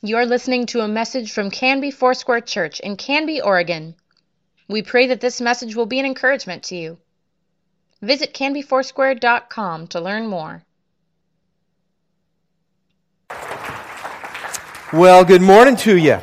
[0.00, 3.96] You're listening to a message from Canby Foursquare Church in Canby, Oregon.
[4.68, 6.98] We pray that this message will be an encouragement to you.
[8.00, 10.62] Visit canbyfoursquare.com to learn more.
[14.92, 16.18] Well, good morning to you.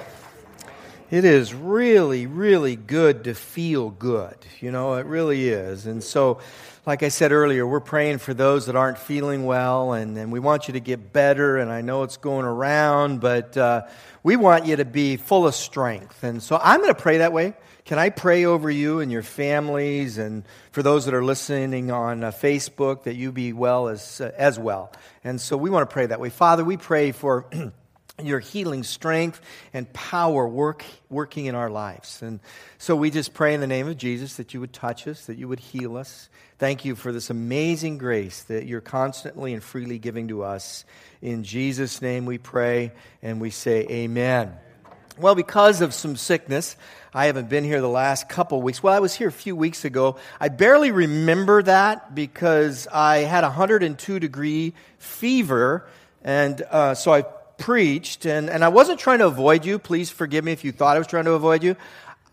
[1.11, 4.35] It is really, really good to feel good.
[4.59, 5.85] You know, it really is.
[5.85, 6.39] And so,
[6.87, 10.39] like I said earlier, we're praying for those that aren't feeling well, and, and we
[10.39, 11.57] want you to get better.
[11.57, 13.83] And I know it's going around, but uh,
[14.23, 16.23] we want you to be full of strength.
[16.23, 17.53] And so I'm going to pray that way.
[17.85, 22.23] Can I pray over you and your families, and for those that are listening on
[22.23, 24.91] uh, Facebook, that you be well as, uh, as well?
[25.23, 26.31] And so we want to pray that way.
[26.31, 27.45] Father, we pray for.
[28.23, 29.41] your healing strength
[29.73, 32.21] and power work, working in our lives.
[32.21, 32.39] And
[32.77, 35.37] so we just pray in the name of Jesus that you would touch us, that
[35.37, 39.99] you would heal us, Thank you for this amazing grace that you're constantly and freely
[39.99, 40.85] giving to us.
[41.21, 44.53] In Jesus' name we pray and we say amen.
[45.17, 46.77] Well, because of some sickness,
[47.13, 48.81] I haven't been here the last couple weeks.
[48.81, 50.15] Well, I was here a few weeks ago.
[50.39, 55.85] I barely remember that because I had a 102 degree fever,
[56.23, 57.25] and uh, so I
[57.57, 59.79] preached, and, and I wasn't trying to avoid you.
[59.79, 61.75] Please forgive me if you thought I was trying to avoid you.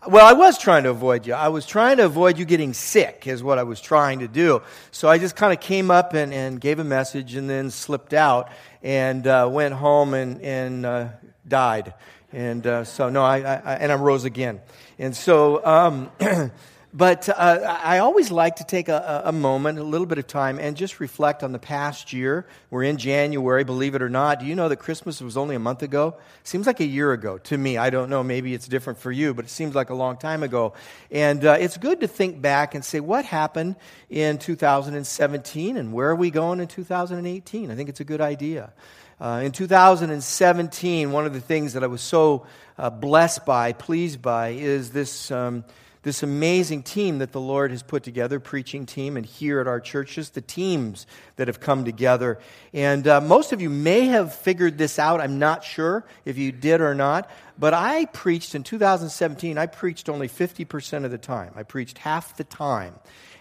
[0.05, 1.33] Well, I was trying to avoid you.
[1.33, 4.61] I was trying to avoid you getting sick, is what I was trying to do.
[4.91, 8.13] So I just kind of came up and, and gave a message and then slipped
[8.13, 8.49] out
[8.81, 11.07] and uh, went home and, and uh,
[11.47, 11.93] died.
[12.33, 14.59] And uh, so, no, I, I, and I rose again.
[14.99, 16.11] And so, um,
[16.95, 20.59] But uh, I always like to take a, a, moment, a little bit of time,
[20.59, 22.45] and just reflect on the past year.
[22.69, 24.39] We're in January, believe it or not.
[24.39, 26.17] Do you know that Christmas was only a month ago?
[26.43, 27.79] Seems like a year ago to me.
[27.79, 28.21] I don't know.
[28.21, 30.73] Maybe it's different for you, but it seems like a long time ago.
[31.09, 33.75] And uh, it's good to think back and say, what happened
[34.11, 37.71] in 2017 and where are we going in 2018?
[37.71, 38.71] I think it's a good idea.
[39.19, 42.45] Uh, in 2017, one of the things that I was so
[42.77, 45.31] uh, blessed by, pleased by, is this.
[45.31, 45.63] Um,
[46.03, 49.79] this amazing team that the Lord has put together, preaching team, and here at our
[49.79, 52.39] churches, the teams that have come together.
[52.73, 55.21] And uh, most of you may have figured this out.
[55.21, 57.31] I'm not sure if you did or not.
[57.57, 61.53] But I preached in 2017, I preached only 50% of the time.
[61.55, 62.95] I preached half the time.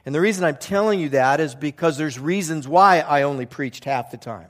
[0.06, 3.84] And the reason I'm telling you that is because there's reasons why I only preached
[3.84, 4.48] half the time.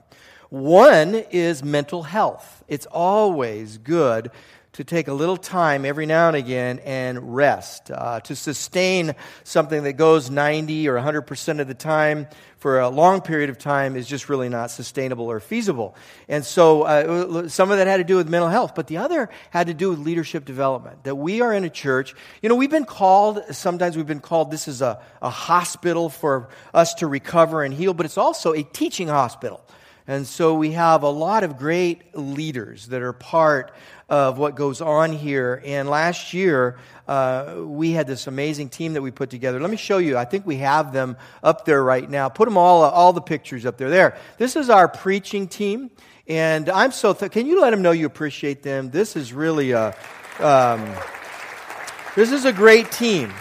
[0.50, 2.62] One is mental health.
[2.68, 4.30] It's always good
[4.72, 7.90] to take a little time every now and again and rest.
[7.90, 13.20] Uh, to sustain something that goes 90 or 100% of the time for a long
[13.20, 15.94] period of time is just really not sustainable or feasible.
[16.28, 19.28] And so uh, some of that had to do with mental health, but the other
[19.50, 21.04] had to do with leadership development.
[21.04, 24.50] That we are in a church, you know, we've been called, sometimes we've been called
[24.50, 28.62] this is a, a hospital for us to recover and heal, but it's also a
[28.62, 29.60] teaching hospital.
[30.06, 33.72] And so we have a lot of great leaders that are part
[34.08, 35.62] of what goes on here.
[35.64, 36.76] And last year,
[37.08, 39.60] uh, we had this amazing team that we put together.
[39.60, 40.18] Let me show you.
[40.18, 42.28] I think we have them up there right now.
[42.28, 43.90] Put them all, all the pictures up there.
[43.90, 44.18] There.
[44.38, 45.90] This is our preaching team.
[46.28, 48.90] And I'm so, th- can you let them know you appreciate them?
[48.90, 49.94] This is really a,
[50.38, 50.94] um,
[52.14, 53.32] this is a great team.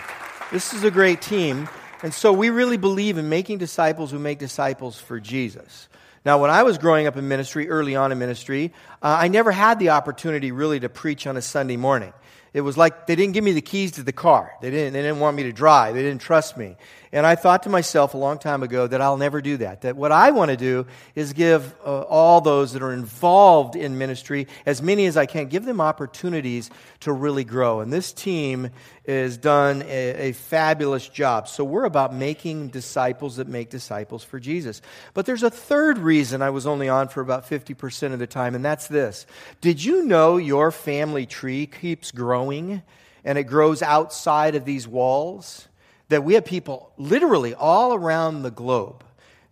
[0.51, 1.69] This is a great team.
[2.03, 5.87] And so we really believe in making disciples who make disciples for Jesus.
[6.23, 9.51] Now, when I was growing up in ministry, early on in ministry, uh, I never
[9.51, 12.13] had the opportunity really to preach on a Sunday morning.
[12.53, 14.51] It was like they didn't give me the keys to the car.
[14.61, 15.95] They didn't, they didn't want me to drive.
[15.95, 16.75] They didn't trust me.
[17.13, 19.81] And I thought to myself a long time ago that I'll never do that.
[19.81, 23.97] That what I want to do is give uh, all those that are involved in
[23.97, 26.69] ministry, as many as I can, give them opportunities
[27.01, 27.81] to really grow.
[27.81, 28.69] And this team
[29.05, 31.49] has done a, a fabulous job.
[31.49, 34.81] So we're about making disciples that make disciples for Jesus.
[35.13, 38.55] But there's a third reason I was only on for about 50% of the time,
[38.55, 39.25] and that's this.
[39.59, 42.83] Did you know your family tree keeps growing
[43.25, 45.67] and it grows outside of these walls?
[46.11, 49.03] That we have people literally all around the globe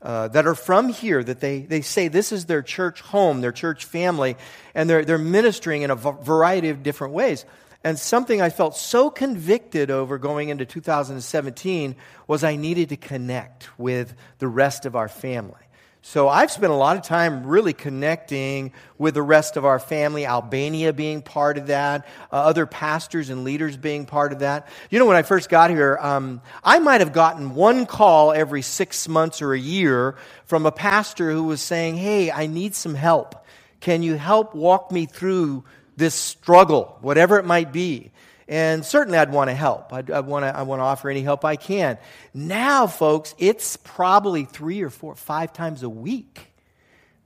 [0.01, 3.51] uh, that are from here that they, they say this is their church home, their
[3.51, 4.37] church family,
[4.75, 7.45] and they're, they're ministering in a variety of different ways.
[7.83, 11.95] And something I felt so convicted over going into 2017
[12.27, 15.53] was I needed to connect with the rest of our family.
[16.01, 20.25] So I've spent a lot of time really connecting with the rest of our family,
[20.25, 24.69] Albania being part of that, uh, other pastors and leaders being part of that.
[24.89, 28.61] You know, when I first got here, um, I might have gotten one call every
[28.61, 30.15] six months or a year
[30.45, 33.35] from a pastor who was saying, Hey, I need some help.
[33.81, 35.65] Can you help walk me through
[35.97, 38.11] this struggle, whatever it might be?
[38.49, 39.93] And certainly I'd want to help.
[39.93, 41.99] I'd want to, I want to offer any help I can.
[42.33, 46.51] Now, folks, it's probably three or four, five times a week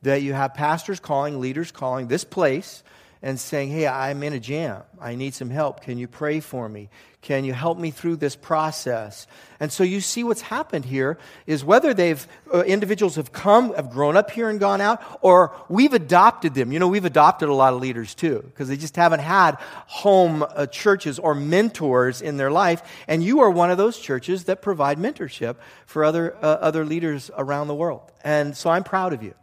[0.02, 2.84] that you have pastors calling, leaders calling this place
[3.24, 4.84] and saying, Hey, I'm in a jam.
[5.02, 5.82] I need some help.
[5.82, 6.90] Can you pray for me?
[7.22, 9.28] Can you help me through this process?
[9.62, 11.18] And so you see what's happened here
[11.48, 15.56] is whether they've, uh, individuals have come, have grown up here and gone out, or
[15.70, 16.74] we've adopted them.
[16.74, 19.56] You know, we've adopted a lot of leaders too, because they just haven't had
[19.88, 22.82] home uh, churches or mentors in their life.
[23.08, 25.56] And you are one of those churches that provide mentorship
[25.86, 28.12] for other, uh, other leaders around the world.
[28.26, 29.34] And so I'm proud of you.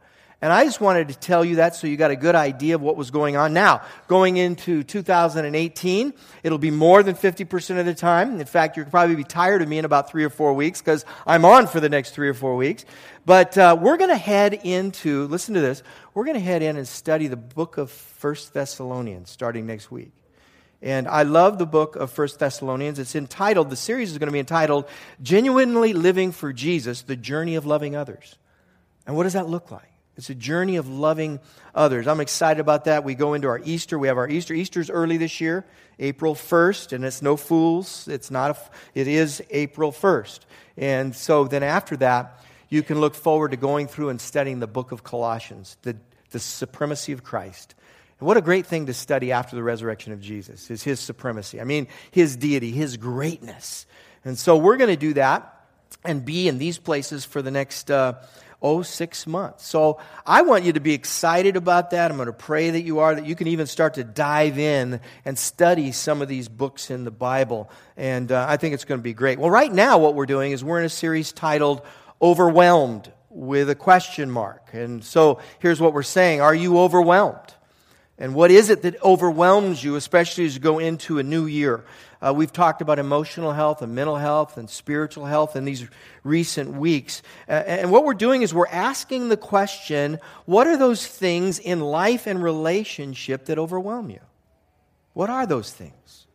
[0.43, 2.81] And I just wanted to tell you that so you got a good idea of
[2.81, 3.53] what was going on.
[3.53, 8.41] Now, going into 2018, it'll be more than 50% of the time.
[8.41, 11.05] In fact, you'll probably be tired of me in about three or four weeks because
[11.27, 12.87] I'm on for the next three or four weeks.
[13.27, 15.83] But uh, we're going to head into, listen to this,
[16.15, 20.13] we're going to head in and study the book of First Thessalonians starting next week.
[20.81, 22.99] And I love the book of First Thessalonians.
[22.99, 24.89] It's entitled, the series is going to be entitled,
[25.21, 28.37] Genuinely Living for Jesus, The Journey of Loving Others.
[29.07, 29.91] And what does that look like?
[30.21, 31.41] It's a journey of loving
[31.75, 32.07] others.
[32.07, 33.05] I'm excited about that.
[33.05, 33.99] We go into our Easter.
[33.99, 34.53] We have our Easter.
[34.53, 35.65] Easter's early this year,
[35.99, 38.07] April 1st, and it's no fools.
[38.07, 38.59] It's not a,
[38.95, 40.41] it is April 1st.
[40.77, 44.67] And so then after that, you can look forward to going through and studying the
[44.67, 45.97] book of Colossians, the,
[46.33, 47.75] the supremacy of Christ.
[48.19, 51.63] And what a great thing to study after the resurrection of Jesus is his supremacy.
[51.63, 53.87] I mean, his deity, his greatness.
[54.23, 55.65] And so we're going to do that
[56.05, 58.23] and be in these places for the next uh,
[58.63, 59.67] oh, six months.
[59.67, 62.11] So I want you to be excited about that.
[62.11, 65.01] I'm going to pray that you are, that you can even start to dive in
[65.25, 67.71] and study some of these books in the Bible.
[67.97, 69.39] And uh, I think it's going to be great.
[69.39, 71.83] Well, right now, what we're doing is we're in a series titled
[72.21, 74.71] Overwhelmed with a question mark.
[74.73, 77.55] And so here's what we're saying Are you overwhelmed?
[78.19, 81.87] And what is it that overwhelms you, especially as you go into a new year?
[82.23, 85.87] Uh, we've talked about emotional health and mental health and spiritual health in these
[86.23, 87.23] recent weeks.
[87.49, 91.81] Uh, and what we're doing is we're asking the question what are those things in
[91.81, 94.21] life and relationship that overwhelm you?
[95.15, 96.27] What are those things?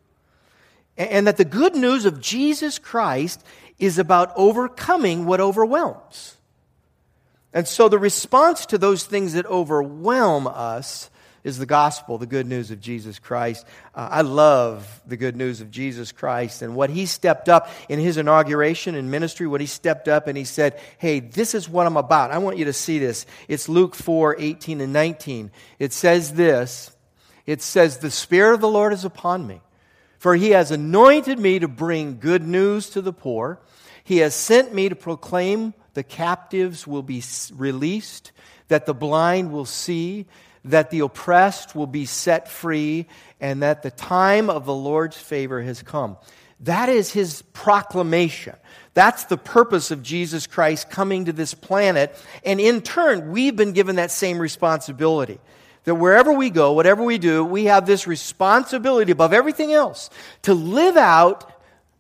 [0.97, 3.43] And, and that the good news of Jesus Christ
[3.77, 6.37] is about overcoming what overwhelms.
[7.53, 11.09] And so the response to those things that overwhelm us
[11.45, 13.65] is the gospel, the good news of Jesus Christ.
[13.93, 17.99] Uh, I love the good news of Jesus Christ and what he stepped up in
[17.99, 21.85] his inauguration in ministry, what he stepped up and he said, Hey, this is what
[21.85, 22.31] I'm about.
[22.31, 23.27] I want you to see this.
[23.47, 25.51] It's Luke 4 18 and 19.
[25.77, 26.91] It says this
[27.45, 29.61] It says, The Spirit of the Lord is upon me,
[30.17, 33.61] for he has anointed me to bring good news to the poor.
[34.03, 38.31] He has sent me to proclaim the captives will be released,
[38.67, 40.25] that the blind will see,
[40.65, 43.07] that the oppressed will be set free,
[43.39, 46.17] and that the time of the Lord's favor has come.
[46.61, 48.55] That is his proclamation.
[48.93, 52.15] That's the purpose of Jesus Christ coming to this planet.
[52.45, 55.39] And in turn, we've been given that same responsibility.
[55.83, 60.09] That wherever we go, whatever we do, we have this responsibility above everything else
[60.43, 61.51] to live out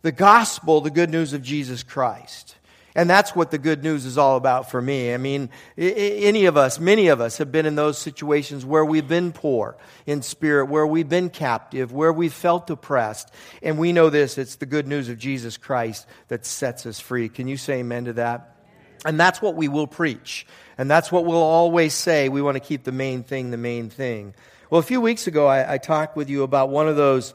[0.01, 2.54] the gospel, the good news of Jesus Christ.
[2.97, 5.13] And that's what the good news is all about for me.
[5.13, 9.07] I mean, any of us, many of us have been in those situations where we've
[9.07, 9.75] been poor
[10.05, 13.33] in spirit, where we've been captive, where we've felt oppressed.
[13.61, 17.27] And we know this it's the good news of Jesus Christ that sets us free.
[17.27, 18.55] Can you say amen to that?
[19.03, 20.47] And that's what we will preach.
[20.77, 22.29] And that's what we'll always say.
[22.29, 24.33] We want to keep the main thing the main thing.
[24.69, 27.33] Well, a few weeks ago, I, I talked with you about one of those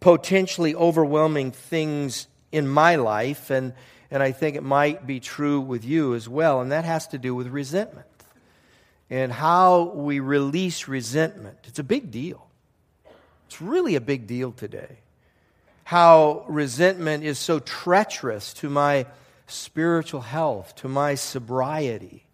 [0.00, 3.50] potentially overwhelming things in my life.
[3.50, 3.72] And
[4.12, 7.18] and I think it might be true with you as well, and that has to
[7.18, 8.06] do with resentment
[9.08, 11.58] and how we release resentment.
[11.64, 12.46] It's a big deal.
[13.46, 14.98] It's really a big deal today.
[15.84, 19.06] How resentment is so treacherous to my
[19.46, 22.24] spiritual health, to my sobriety.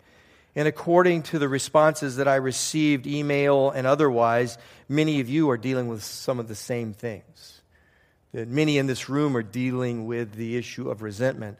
[0.54, 4.58] And according to the responses that I received, email and otherwise,
[4.88, 7.57] many of you are dealing with some of the same things
[8.32, 11.58] that many in this room are dealing with the issue of resentment.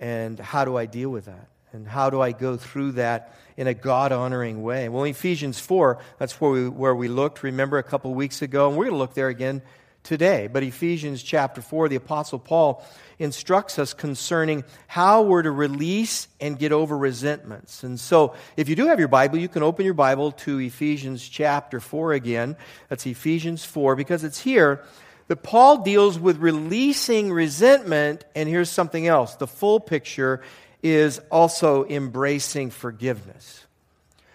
[0.00, 1.48] And how do I deal with that?
[1.72, 4.88] And how do I go through that in a God honoring way?
[4.88, 8.76] Well, Ephesians 4, that's where we, where we looked, remember, a couple weeks ago, and
[8.76, 9.62] we're going to look there again
[10.02, 10.48] today.
[10.50, 12.84] But Ephesians chapter 4, the Apostle Paul
[13.18, 17.82] instructs us concerning how we're to release and get over resentments.
[17.82, 21.28] And so, if you do have your Bible, you can open your Bible to Ephesians
[21.28, 22.56] chapter 4 again.
[22.88, 24.82] That's Ephesians 4, because it's here
[25.28, 29.34] but Paul deals with releasing resentment, and here's something else.
[29.34, 30.40] The full picture
[30.82, 33.66] is also embracing forgiveness.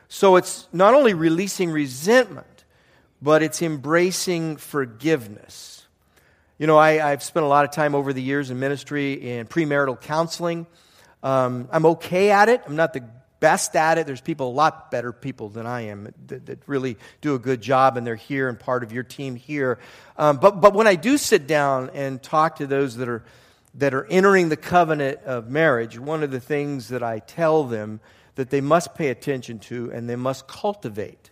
[0.08, 2.66] So it's not only releasing resentment,
[3.22, 5.88] but it's embracing forgiveness.
[6.60, 9.48] You know, I, have spent a lot of time over the years in ministry in
[9.48, 10.68] premarital counseling.
[11.24, 12.62] Um, I'm okay at it.
[12.68, 13.04] I'm not the
[13.44, 14.08] best at it.
[14.08, 17.60] There's people, a lot better people than I am, that, that really do a good
[17.60, 19.80] job, and they're here and part of your team here.
[20.18, 23.26] Um, but, but when I do sit down and talk to those that are,
[23.76, 28.00] that are entering the covenant of marriage, one of the things that I tell them
[28.36, 31.30] that they must pay attention to and they must cultivate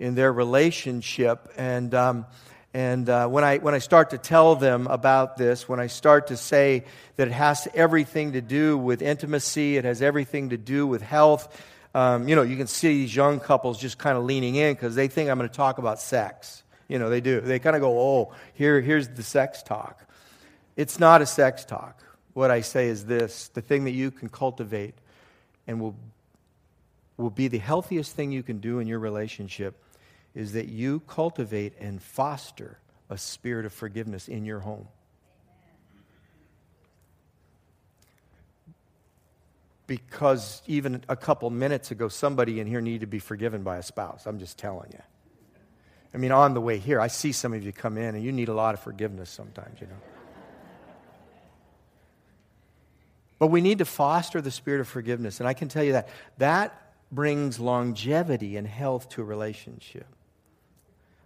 [0.00, 1.48] in their relationship.
[1.56, 2.26] And, um,
[2.74, 6.28] and uh, when, I, when I start to tell them about this, when I start
[6.28, 6.84] to say
[7.16, 11.54] that it has everything to do with intimacy, it has everything to do with health,
[11.94, 14.94] um, you know, you can see these young couples just kind of leaning in because
[14.94, 16.62] they think I'm going to talk about sex.
[16.88, 17.40] You know, they do.
[17.40, 20.06] They kind of go, oh, here, here's the sex talk.
[20.76, 22.02] It's not a sex talk.
[22.32, 24.94] What I say is this the thing that you can cultivate
[25.66, 25.94] and will,
[27.18, 29.81] will be the healthiest thing you can do in your relationship
[30.34, 32.78] is that you cultivate and foster
[33.10, 34.88] a spirit of forgiveness in your home.
[39.86, 43.82] Because even a couple minutes ago, somebody in here needed to be forgiven by a
[43.82, 44.26] spouse.
[44.26, 45.02] I'm just telling you.
[46.14, 48.32] I mean, on the way here, I see some of you come in and you
[48.32, 49.94] need a lot of forgiveness sometimes, you know.
[53.38, 55.40] But we need to foster the spirit of forgiveness.
[55.40, 56.08] And I can tell you that
[56.38, 60.06] that brings longevity and health to a relationship.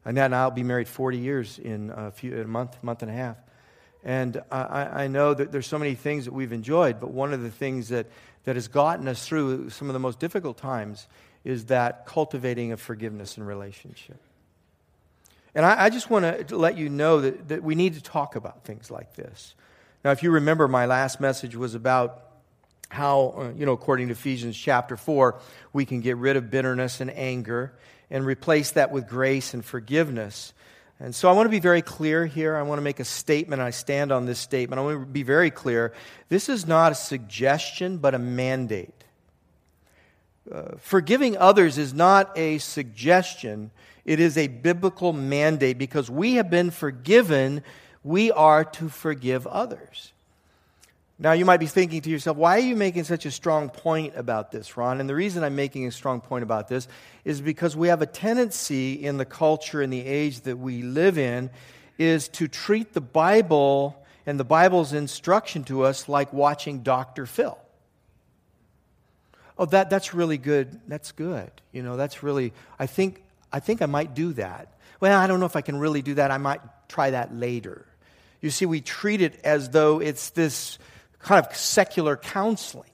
[0.06, 3.14] And I will be married 40 years in a, few, a month, month and a
[3.14, 3.36] half.
[4.04, 7.42] And I, I know that there's so many things that we've enjoyed, but one of
[7.42, 8.06] the things that,
[8.44, 11.08] that has gotten us through some of the most difficult times
[11.44, 14.20] is that cultivating of forgiveness in relationship.
[15.56, 18.36] And I, I just want to let you know that, that we need to talk
[18.36, 19.56] about things like this.
[20.04, 22.25] Now, if you remember, my last message was about
[22.88, 25.38] how, uh, you know, according to Ephesians chapter 4,
[25.72, 27.72] we can get rid of bitterness and anger
[28.10, 30.52] and replace that with grace and forgiveness.
[30.98, 32.56] And so I want to be very clear here.
[32.56, 33.60] I want to make a statement.
[33.60, 34.78] I stand on this statement.
[34.78, 35.92] I want to be very clear.
[36.28, 39.04] This is not a suggestion, but a mandate.
[40.50, 43.72] Uh, forgiving others is not a suggestion,
[44.04, 47.62] it is a biblical mandate because we have been forgiven.
[48.04, 50.12] We are to forgive others.
[51.18, 54.14] Now, you might be thinking to yourself, why are you making such a strong point
[54.16, 55.00] about this, Ron?
[55.00, 56.88] And the reason I'm making a strong point about this
[57.24, 61.16] is because we have a tendency in the culture and the age that we live
[61.16, 61.48] in
[61.96, 67.24] is to treat the Bible and the Bible's instruction to us like watching Dr.
[67.24, 67.56] Phil.
[69.58, 70.80] Oh, that, that's really good.
[70.86, 71.50] That's good.
[71.72, 74.74] You know, that's really, I think, I think I might do that.
[75.00, 76.30] Well, I don't know if I can really do that.
[76.30, 77.86] I might try that later.
[78.42, 80.78] You see, we treat it as though it's this
[81.26, 82.90] kind of secular counseling.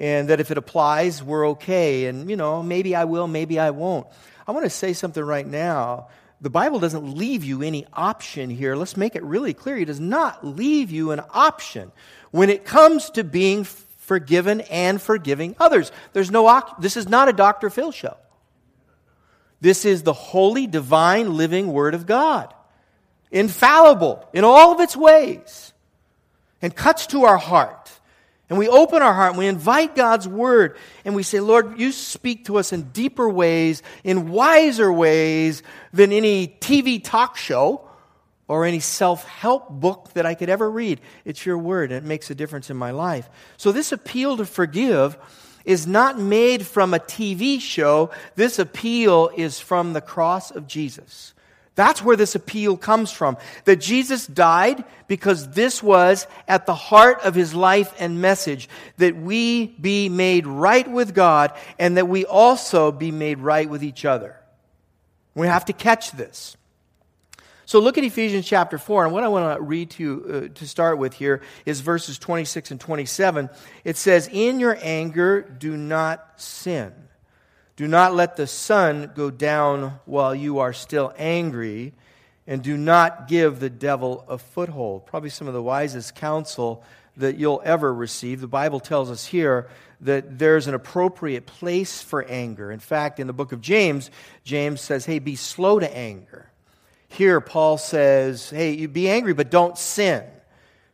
[0.00, 2.06] And that if it applies, we're okay.
[2.06, 4.06] And, you know, maybe I will, maybe I won't.
[4.48, 6.08] I want to say something right now.
[6.40, 8.74] The Bible doesn't leave you any option here.
[8.74, 9.76] Let's make it really clear.
[9.76, 11.92] It does not leave you an option
[12.32, 15.92] when it comes to being forgiven and forgiving others.
[16.14, 17.70] There's no, this is not a Dr.
[17.70, 18.16] Phil show.
[19.60, 22.52] This is the holy, divine, living Word of God.
[23.30, 25.71] Infallible in all of its ways
[26.62, 27.90] and cuts to our heart.
[28.48, 31.90] And we open our heart and we invite God's word and we say, Lord, you
[31.90, 37.88] speak to us in deeper ways, in wiser ways than any TV talk show
[38.48, 41.00] or any self help book that I could ever read.
[41.24, 43.28] It's your word and it makes a difference in my life.
[43.56, 45.16] So, this appeal to forgive
[45.64, 48.10] is not made from a TV show.
[48.34, 51.31] This appeal is from the cross of Jesus.
[51.74, 53.38] That's where this appeal comes from.
[53.64, 59.16] That Jesus died because this was at the heart of his life and message that
[59.16, 64.04] we be made right with God and that we also be made right with each
[64.04, 64.36] other.
[65.34, 66.56] We have to catch this.
[67.64, 70.58] So look at Ephesians chapter 4, and what I want to read to you uh,
[70.58, 73.48] to start with here is verses 26 and 27.
[73.84, 76.92] It says, In your anger, do not sin.
[77.82, 81.92] Do not let the sun go down while you are still angry,
[82.46, 85.04] and do not give the devil a foothold.
[85.06, 86.84] Probably some of the wisest counsel
[87.16, 88.40] that you'll ever receive.
[88.40, 89.68] The Bible tells us here
[90.00, 92.70] that there's an appropriate place for anger.
[92.70, 94.12] In fact, in the book of James,
[94.44, 96.48] James says, hey, be slow to anger.
[97.08, 100.22] Here, Paul says, hey, you be angry, but don't sin.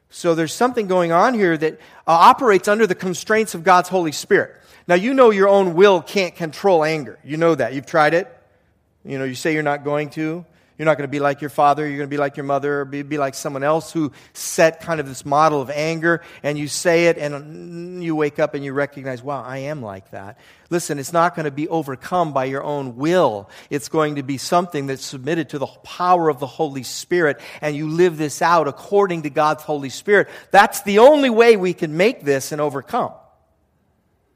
[0.08, 1.76] So there's something going on here that uh,
[2.06, 4.54] operates under the constraints of God's Holy Spirit.
[4.88, 7.18] Now, you know your own will can't control anger.
[7.22, 7.74] You know that.
[7.74, 8.34] You've tried it.
[9.04, 10.46] You know, you say you're not going to.
[10.78, 11.86] You're not going to be like your father.
[11.86, 14.80] You're going to be like your mother or be, be like someone else who set
[14.80, 18.64] kind of this model of anger and you say it and you wake up and
[18.64, 20.38] you recognize, wow, I am like that.
[20.70, 23.50] Listen, it's not going to be overcome by your own will.
[23.70, 27.76] It's going to be something that's submitted to the power of the Holy Spirit and
[27.76, 30.28] you live this out according to God's Holy Spirit.
[30.52, 33.12] That's the only way we can make this and overcome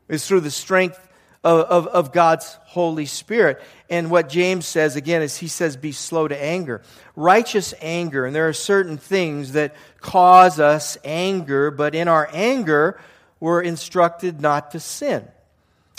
[0.09, 1.09] is through the strength
[1.44, 3.61] of, of, of, God's Holy Spirit.
[3.90, 6.82] And what James says again is he says, be slow to anger.
[7.16, 13.00] Righteous anger, and there are certain things that cause us anger, but in our anger,
[13.40, 15.26] we're instructed not to sin.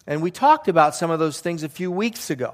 [0.08, 2.54] And we talked about some of those things a few weeks ago.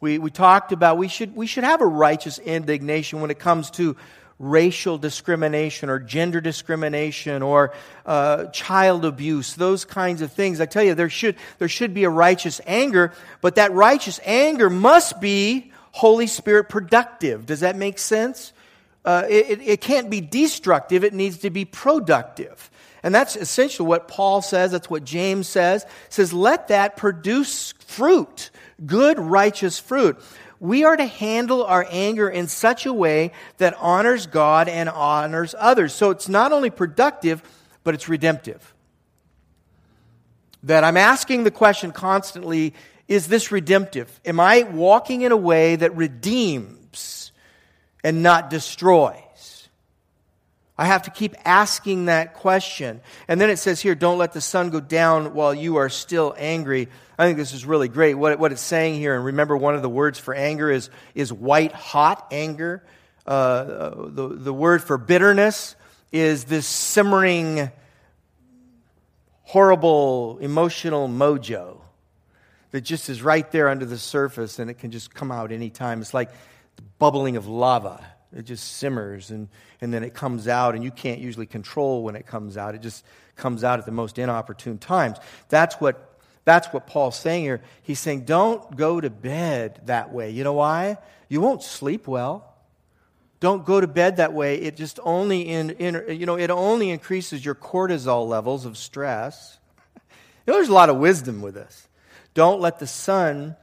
[0.00, 3.70] We, we talked about we should, we should have a righteous indignation when it comes
[3.72, 3.96] to
[4.42, 7.72] racial discrimination or gender discrimination or
[8.04, 10.60] uh, child abuse, those kinds of things.
[10.60, 14.68] I tell you, there should, there should be a righteous anger, but that righteous anger
[14.68, 17.46] must be Holy Spirit productive.
[17.46, 18.52] Does that make sense?
[19.04, 22.68] Uh, it, it can't be destructive, it needs to be productive.
[23.04, 25.86] And that's essentially what Paul says, that's what James says.
[26.08, 28.50] says, let that produce fruit,
[28.86, 30.18] good, righteous fruit
[30.62, 35.56] we are to handle our anger in such a way that honors God and honors
[35.58, 35.92] others.
[35.92, 37.42] So it's not only productive,
[37.82, 38.72] but it's redemptive.
[40.62, 42.74] That I'm asking the question constantly
[43.08, 44.20] is this redemptive?
[44.24, 47.32] Am I walking in a way that redeems
[48.04, 49.16] and not destroys?
[50.76, 53.02] I have to keep asking that question.
[53.28, 56.34] And then it says here, don't let the sun go down while you are still
[56.38, 56.88] angry.
[57.18, 58.14] I think this is really great.
[58.14, 61.32] What, what it's saying here, and remember one of the words for anger is, is
[61.32, 62.82] white hot anger.
[63.26, 65.76] Uh, uh, the, the word for bitterness
[66.10, 67.70] is this simmering,
[69.42, 71.78] horrible, emotional mojo
[72.70, 76.00] that just is right there under the surface and it can just come out anytime.
[76.00, 76.30] It's like
[76.76, 78.04] the bubbling of lava.
[78.34, 79.48] It just simmers and,
[79.80, 82.74] and then it comes out, and you can't usually control when it comes out.
[82.74, 83.04] It just
[83.36, 85.18] comes out at the most inopportune times.
[85.48, 86.08] That's what
[86.44, 87.60] that's what Paul's saying here.
[87.82, 90.30] He's saying, don't go to bed that way.
[90.30, 90.98] You know why?
[91.28, 92.52] You won't sleep well.
[93.38, 94.56] Don't go to bed that way.
[94.56, 99.58] It just only in, in you know, it only increases your cortisol levels of stress.
[100.44, 101.86] You know, there's a lot of wisdom with this.
[102.34, 103.54] Don't let the sun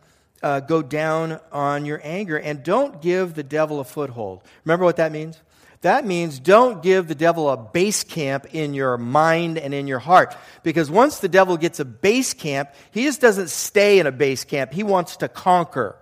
[0.41, 4.43] uh, go down on your anger, and don't give the devil a foothold.
[4.63, 5.39] Remember what that means?
[5.81, 9.99] That means don't give the devil a base camp in your mind and in your
[9.99, 10.35] heart.
[10.61, 14.43] Because once the devil gets a base camp, he just doesn't stay in a base
[14.43, 14.73] camp.
[14.73, 15.95] He wants to conquer.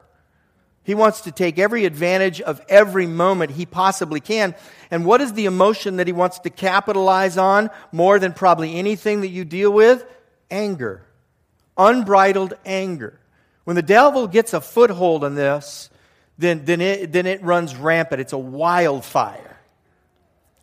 [0.84, 4.56] He wants to take every advantage of every moment he possibly can.
[4.90, 9.22] And what is the emotion that he wants to capitalize on more than probably anything
[9.22, 10.06] that you deal with?
[10.50, 11.06] Anger.
[11.78, 13.20] Unbridled anger.
[13.68, 15.90] When the devil gets a foothold on this,
[16.38, 18.22] then, then, it, then it runs rampant.
[18.22, 19.60] It's a wildfire.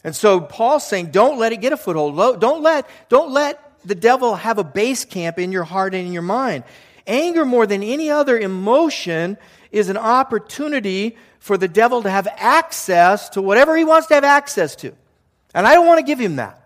[0.02, 2.40] And so Paul's saying, don't let it get a foothold.
[2.40, 6.14] Don't let, don't let the devil have a base camp in your heart and in
[6.14, 6.64] your mind.
[7.06, 9.36] Anger, more than any other emotion,
[9.70, 14.24] is an opportunity for the devil to have access to whatever he wants to have
[14.24, 14.94] access to.
[15.52, 16.63] And I don't want to give him that.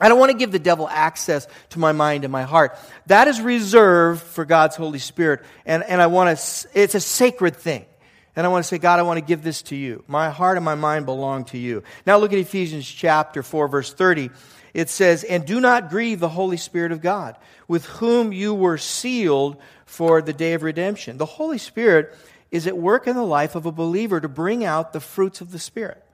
[0.00, 2.76] I don't want to give the devil access to my mind and my heart.
[3.06, 5.42] That is reserved for God's Holy Spirit.
[5.64, 7.86] And, and I want to, it's a sacred thing.
[8.34, 10.04] And I want to say, God, I want to give this to you.
[10.06, 11.82] My heart and my mind belong to you.
[12.06, 14.30] Now look at Ephesians chapter 4, verse 30.
[14.74, 18.76] It says, And do not grieve the Holy Spirit of God, with whom you were
[18.76, 19.56] sealed
[19.86, 21.16] for the day of redemption.
[21.16, 22.14] The Holy Spirit
[22.50, 25.50] is at work in the life of a believer to bring out the fruits of
[25.50, 26.04] the Spirit.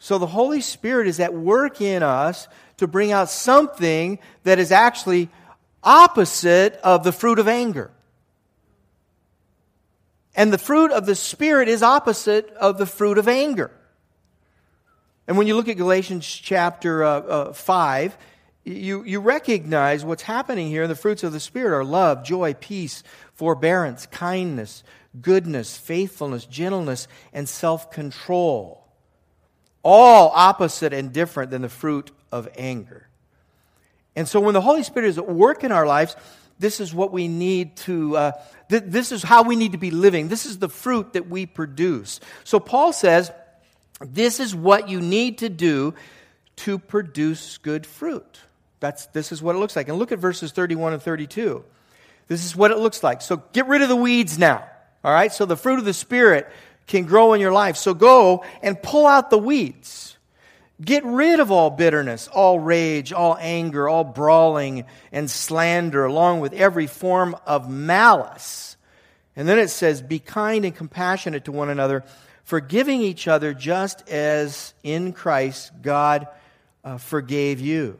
[0.00, 2.48] So the Holy Spirit is at work in us
[2.82, 5.28] to bring out something that is actually
[5.82, 7.90] opposite of the fruit of anger.
[10.34, 13.70] And the fruit of the Spirit is opposite of the fruit of anger.
[15.26, 18.16] And when you look at Galatians chapter uh, uh, 5,
[18.64, 20.88] you, you recognize what's happening here.
[20.88, 23.02] The fruits of the Spirit are love, joy, peace,
[23.34, 24.82] forbearance, kindness,
[25.20, 28.84] goodness, faithfulness, gentleness, and self control.
[29.82, 33.06] All opposite and different than the fruit of anger.
[34.16, 36.16] And so when the Holy Spirit is at work in our lives,
[36.58, 38.32] this is what we need to, uh,
[38.68, 40.28] th- this is how we need to be living.
[40.28, 42.20] This is the fruit that we produce.
[42.44, 43.30] So Paul says,
[44.00, 45.94] this is what you need to do
[46.56, 48.40] to produce good fruit.
[48.80, 49.88] That's, this is what it looks like.
[49.88, 51.64] And look at verses 31 and 32.
[52.28, 53.22] This is what it looks like.
[53.22, 54.64] So get rid of the weeds now.
[55.04, 55.32] All right?
[55.32, 56.48] So the fruit of the Spirit
[56.86, 57.76] can grow in your life.
[57.76, 60.16] So go and pull out the weeds.
[60.82, 66.52] Get rid of all bitterness, all rage, all anger, all brawling and slander, along with
[66.54, 68.76] every form of malice.
[69.36, 72.04] And then it says, Be kind and compassionate to one another,
[72.44, 76.26] forgiving each other just as in Christ God
[76.82, 77.98] uh, forgave you.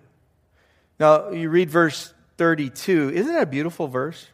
[0.99, 3.11] Now, you read verse 32.
[3.14, 4.27] Isn't that a beautiful verse?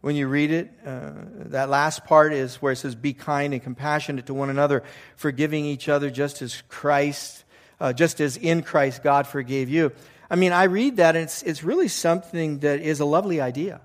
[0.00, 1.12] When you read it, uh,
[1.46, 4.82] that last part is where it says, Be kind and compassionate to one another,
[5.16, 7.44] forgiving each other just as Christ
[7.82, 9.90] uh, just as in Christ God forgave you.
[10.30, 13.80] I mean, I read that and it's, it's really something that is a lovely idea.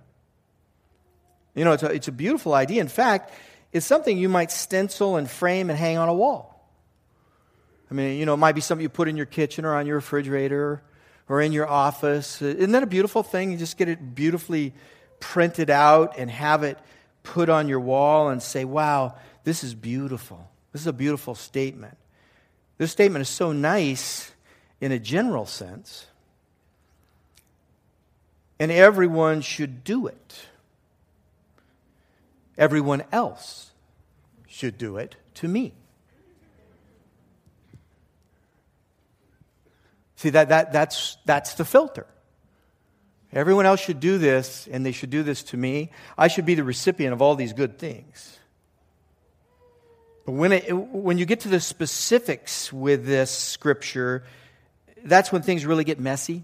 [1.56, 2.80] You know, it's a, it's a beautiful idea.
[2.80, 3.34] In fact,
[3.74, 6.54] it's something you might stencil and frame and hang on a wall.
[7.90, 9.88] I mean, you know, it might be something you put in your kitchen or on
[9.88, 10.84] your refrigerator
[11.28, 12.40] or in your office.
[12.40, 13.52] Isn't that a beautiful thing?
[13.52, 14.76] You just get it beautifully
[15.20, 16.78] printed out and have it
[17.24, 20.52] put on your wall and say, wow, this is beautiful.
[20.72, 21.98] This is a beautiful statement.
[22.78, 24.32] This statement is so nice
[24.80, 26.06] in a general sense,
[28.60, 30.46] and everyone should do it.
[32.58, 33.72] Everyone else
[34.48, 35.74] should do it to me.
[40.16, 42.08] See, that, that, that's, that's the filter.
[43.32, 45.92] Everyone else should do this, and they should do this to me.
[46.18, 48.37] I should be the recipient of all these good things.
[50.28, 54.26] When, it, when you get to the specifics with this scripture,
[55.06, 56.44] that's when things really get messy.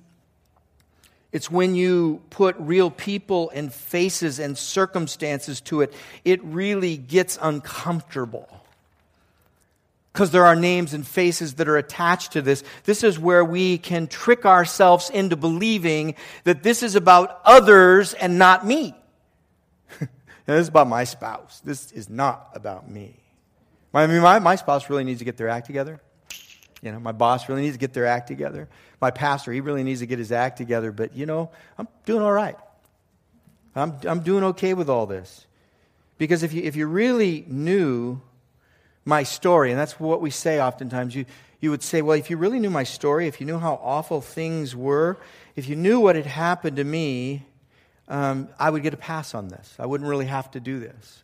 [1.34, 5.94] It's when you put real people and faces and circumstances to it,
[6.24, 8.48] it really gets uncomfortable
[10.14, 12.64] because there are names and faces that are attached to this.
[12.86, 16.16] This is where we can trick ourselves into believing
[16.46, 18.96] that this is about others and not me.
[20.00, 21.60] this is about my spouse.
[21.66, 23.23] This is not about me.
[23.94, 26.02] I mean, my, my spouse really needs to get their act together.
[26.82, 28.68] You know, my boss really needs to get their act together.
[29.00, 30.92] My pastor, he really needs to get his act together.
[30.92, 32.58] But, you know, I'm doing all right.
[33.76, 35.46] I'm, I'm doing okay with all this.
[36.18, 38.22] Because if you, if you really knew
[39.06, 39.72] my story.
[39.72, 41.16] And that's what we say oftentimes.
[41.16, 41.26] You,
[41.60, 44.22] you would say, well, if you really knew my story, if you knew how awful
[44.22, 45.18] things were,
[45.56, 47.46] if you knew what had happened to me,
[48.08, 49.76] um, I would get a pass on this.
[49.80, 51.23] I wouldn't really have to do this.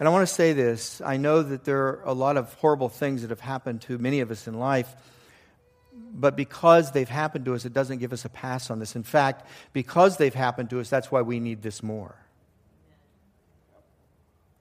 [0.00, 2.88] And I want to say this I know that there are a lot of horrible
[2.88, 4.92] things that have happened to many of us in life,
[6.12, 8.96] but because they've happened to us, it doesn't give us a pass on this.
[8.96, 12.16] In fact, because they've happened to us, that's why we need this more.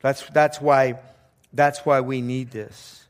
[0.01, 0.99] That's, that's why
[1.53, 3.07] that's why we need this.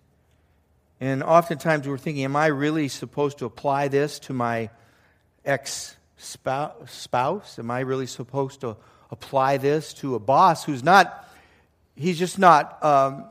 [1.01, 4.69] And oftentimes we're thinking, am I really supposed to apply this to my
[5.45, 7.59] ex spouse?
[7.59, 8.77] Am I really supposed to
[9.11, 11.28] apply this to a boss who's not,
[11.99, 13.25] he's just not, um,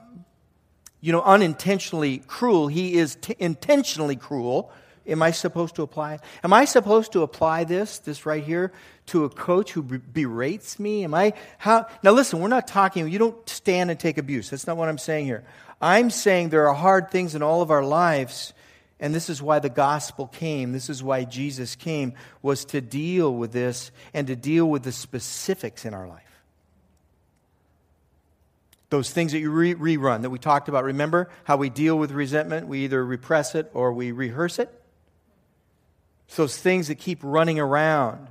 [1.00, 2.68] you know, unintentionally cruel.
[2.68, 4.70] He is t- intentionally cruel.
[5.06, 6.18] Am I supposed to apply?
[6.44, 8.72] Am I supposed to apply this, this right here,
[9.06, 11.04] to a coach who berates me?
[11.04, 14.50] Am I how Now listen, we're not talking you don't stand and take abuse.
[14.50, 15.44] That's not what I'm saying here.
[15.80, 18.52] I'm saying there are hard things in all of our lives
[19.00, 20.72] and this is why the gospel came.
[20.72, 24.92] This is why Jesus came was to deal with this and to deal with the
[24.92, 26.27] specifics in our life.
[28.90, 30.84] Those things that you re- rerun that we talked about.
[30.84, 32.68] Remember how we deal with resentment?
[32.68, 34.72] We either repress it or we rehearse it.
[36.36, 38.28] those things that keep running around.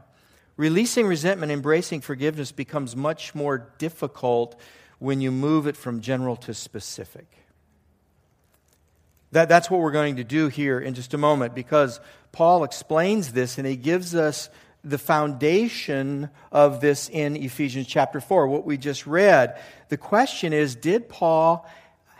[0.55, 4.59] Releasing resentment, embracing forgiveness becomes much more difficult
[4.99, 7.27] when you move it from general to specific.
[9.31, 11.99] That, that's what we're going to do here in just a moment because
[12.31, 14.49] Paul explains this and he gives us
[14.87, 19.59] the foundation of this in Ephesians chapter 4, what we just read.
[19.89, 21.69] The question is Did Paul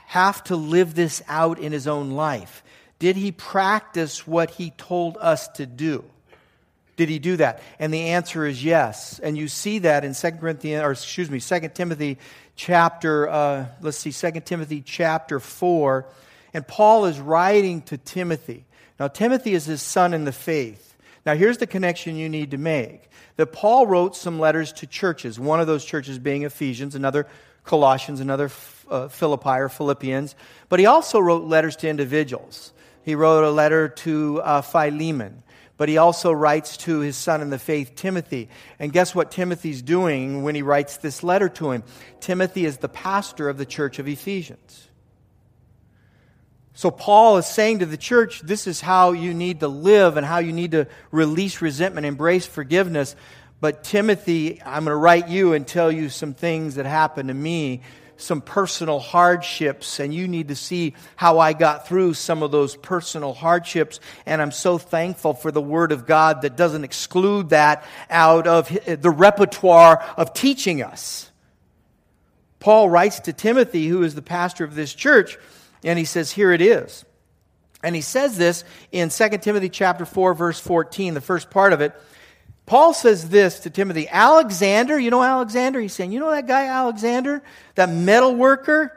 [0.08, 2.64] have to live this out in his own life?
[3.00, 6.04] Did he practice what he told us to do?
[6.96, 7.62] Did he do that?
[7.78, 9.20] And the answer is yes.
[9.20, 12.18] And you see that in 2 Corinthians, or excuse me, 2 Timothy
[12.56, 16.08] chapter, uh, let's see, 2 Timothy chapter 4.
[16.56, 18.66] And Paul is writing to Timothy.
[19.00, 20.97] Now, Timothy is his son in the faith.
[21.28, 23.10] Now, here's the connection you need to make.
[23.36, 27.28] That Paul wrote some letters to churches, one of those churches being Ephesians, another
[27.66, 28.50] Colossians, another
[28.90, 30.36] uh, Philippi or Philippians.
[30.70, 32.72] But he also wrote letters to individuals.
[33.04, 35.44] He wrote a letter to uh, Philemon
[35.76, 38.50] but he also writes to his son in the faith, Timothy.
[38.80, 41.84] And guess what Timothy's doing when he writes this letter to him?
[42.20, 44.87] Timothy is the pastor of the church of Ephesians.
[46.78, 50.24] So Paul is saying to the church, this is how you need to live and
[50.24, 53.16] how you need to release resentment, embrace forgiveness.
[53.60, 57.34] But Timothy, I'm going to write you and tell you some things that happened to
[57.34, 57.82] me
[58.18, 62.76] some personal hardships, and you need to see how I got through some of those
[62.76, 64.00] personal hardships.
[64.26, 68.70] And I'm so thankful for the Word of God that doesn't exclude that out of
[68.86, 71.32] the repertoire of teaching us.
[72.60, 75.38] Paul writes to Timothy, who is the pastor of this church,
[75.84, 77.06] and he says, Here it is.
[77.84, 81.82] And he says this in 2 Timothy chapter 4, verse 14, the first part of
[81.82, 81.94] it.
[82.66, 85.80] Paul says this to Timothy Alexander, you know Alexander?
[85.80, 87.42] He's saying, you know that guy Alexander,
[87.76, 88.94] that metal worker?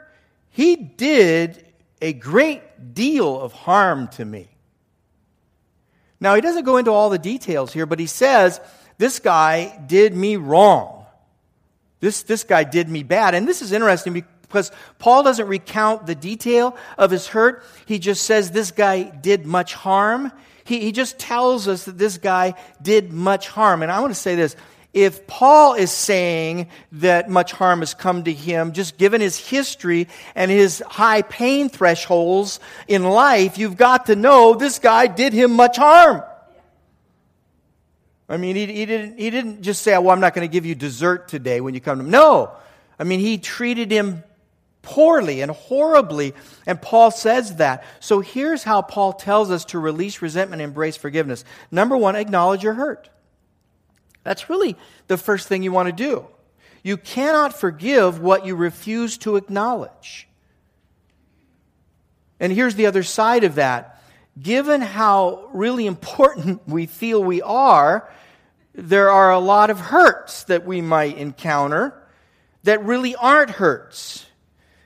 [0.48, 1.64] He did
[2.02, 4.48] a great deal of harm to me.
[6.18, 8.60] Now, he doesn't go into all the details here, but he says,
[8.98, 11.06] this guy did me wrong.
[12.00, 13.34] This, this guy did me bad.
[13.34, 17.64] And this is interesting because Paul doesn't recount the detail of his hurt.
[17.86, 20.32] He just says this guy did much harm.
[20.64, 23.82] He, he just tells us that this guy did much harm.
[23.82, 24.56] And I want to say this
[24.92, 30.08] if Paul is saying that much harm has come to him, just given his history
[30.34, 32.58] and his high pain thresholds
[32.88, 36.24] in life, you've got to know this guy did him much harm.
[38.28, 40.66] I mean, he, he, didn't, he didn't just say, well, I'm not going to give
[40.66, 42.10] you dessert today when you come to him.
[42.10, 42.52] No.
[42.98, 44.22] I mean, he treated him
[44.82, 46.34] poorly and horribly,
[46.66, 47.84] and Paul says that.
[48.00, 51.44] So here's how Paul tells us to release resentment and embrace forgiveness.
[51.70, 53.10] Number one, acknowledge your hurt.
[54.22, 56.26] That's really the first thing you want to do.
[56.82, 60.28] You cannot forgive what you refuse to acknowledge.
[62.38, 64.02] And here's the other side of that.
[64.40, 68.10] Given how really important we feel we are,
[68.74, 71.94] there are a lot of hurts that we might encounter
[72.62, 74.26] that really aren't hurts.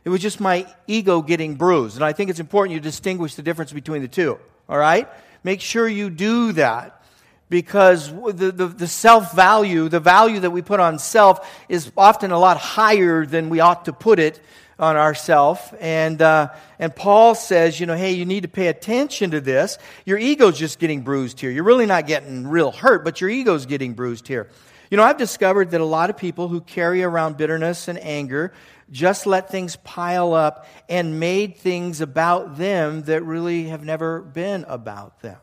[0.05, 1.97] It was just my ego getting bruised.
[1.97, 4.39] And I think it's important you distinguish the difference between the two.
[4.69, 5.09] All right?
[5.43, 7.03] Make sure you do that
[7.49, 12.33] because the, the, the self value, the value that we put on self, is often
[12.33, 14.41] a lot higher than we ought to put it
[14.79, 15.73] on ourself.
[15.81, 19.79] And, uh, and Paul says, you know, hey, you need to pay attention to this.
[20.05, 21.51] Your ego's just getting bruised here.
[21.51, 24.49] You're really not getting real hurt, but your ego's getting bruised here.
[24.91, 28.53] You know, I've discovered that a lot of people who carry around bitterness and anger
[28.91, 34.65] just let things pile up and made things about them that really have never been
[34.69, 35.39] about them.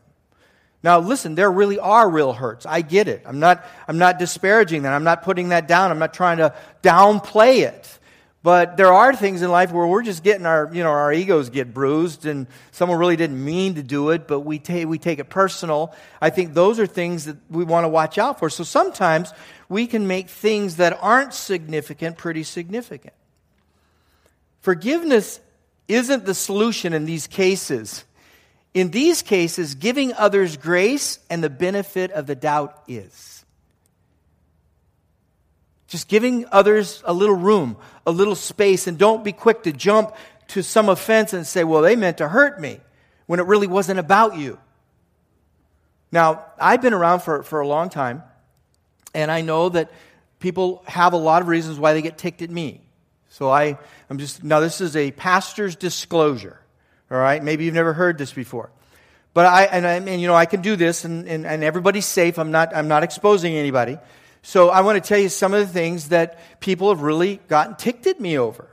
[0.82, 2.66] Now, listen, there really are real hurts.
[2.66, 3.22] I get it.
[3.24, 4.92] I'm not, I'm not disparaging that.
[4.92, 5.90] I'm not putting that down.
[5.90, 7.98] I'm not trying to downplay it.
[8.42, 11.48] But there are things in life where we're just getting our, you know, our egos
[11.50, 15.20] get bruised and someone really didn't mean to do it, but we, take we take
[15.20, 15.94] it personal.
[16.20, 18.50] I think those are things that we want to watch out for.
[18.50, 19.32] So sometimes
[19.68, 23.14] we can make things that aren't significant pretty significant.
[24.62, 25.40] Forgiveness
[25.88, 28.04] isn't the solution in these cases.
[28.72, 33.44] In these cases, giving others grace and the benefit of the doubt is.
[35.88, 40.14] Just giving others a little room, a little space, and don't be quick to jump
[40.48, 42.80] to some offense and say, well, they meant to hurt me,
[43.26, 44.58] when it really wasn't about you.
[46.10, 48.22] Now, I've been around for, for a long time,
[49.12, 49.90] and I know that
[50.38, 52.80] people have a lot of reasons why they get ticked at me.
[53.32, 53.78] So I,
[54.10, 56.60] I'm just, now this is a pastor's disclosure.
[57.10, 57.42] All right?
[57.42, 58.70] Maybe you've never heard this before.
[59.32, 62.04] But I, and, I, and you know, I can do this and, and, and everybody's
[62.04, 62.38] safe.
[62.38, 63.96] I'm not, I'm not exposing anybody.
[64.42, 67.74] So I want to tell you some of the things that people have really gotten
[67.76, 68.68] ticked at me over.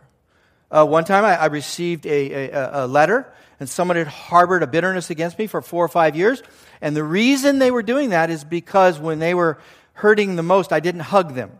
[0.69, 4.67] Uh, one time I, I received a, a, a, letter, and someone had harbored a
[4.67, 6.43] bitterness against me for four or five years.
[6.81, 9.57] And the reason they were doing that is because when they were
[9.93, 11.51] hurting the most, I didn't hug them.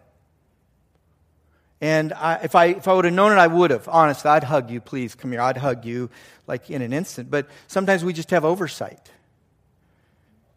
[1.81, 3.87] And I, if, I, if I would have known it, I would have.
[3.87, 5.41] Honestly, I'd hug you, please, come here.
[5.41, 6.09] I'd hug you
[6.45, 7.31] like in an instant.
[7.31, 9.09] But sometimes we just have oversight.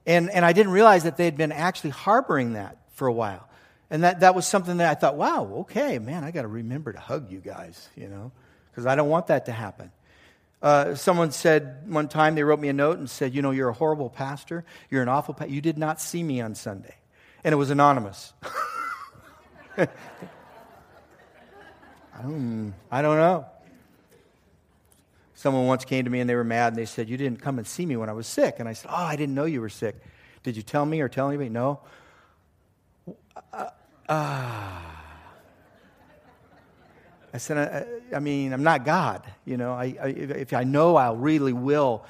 [0.05, 3.49] And, and I didn't realize that they had been actually harboring that for a while.
[3.89, 6.93] And that, that was something that I thought, wow, okay, man, I got to remember
[6.93, 8.33] to hug you guys, you know,
[8.71, 9.93] because I don't want that to happen.
[10.63, 13.69] Uh, someone said one time, they wrote me a note and said, you know, you're
[13.69, 14.65] a horrible pastor.
[14.91, 15.53] You're an awful pastor.
[15.53, 16.95] You did not see me on Sunday.
[17.45, 18.33] And it was anonymous.
[22.91, 23.47] I don't know.
[25.35, 27.59] Someone once came to me and they were mad and they said, You didn't come
[27.59, 28.57] and see me when I was sick.
[28.59, 29.97] And I said, Oh, I didn't know you were sick.
[30.43, 31.49] Did you tell me or tell anybody?
[31.49, 31.81] No.
[33.53, 33.71] Uh,
[34.09, 34.81] uh.
[37.35, 37.59] I said,
[38.13, 39.23] I, I, mean, I'm not God.
[39.45, 42.05] You know, I, I, if I know, I really will.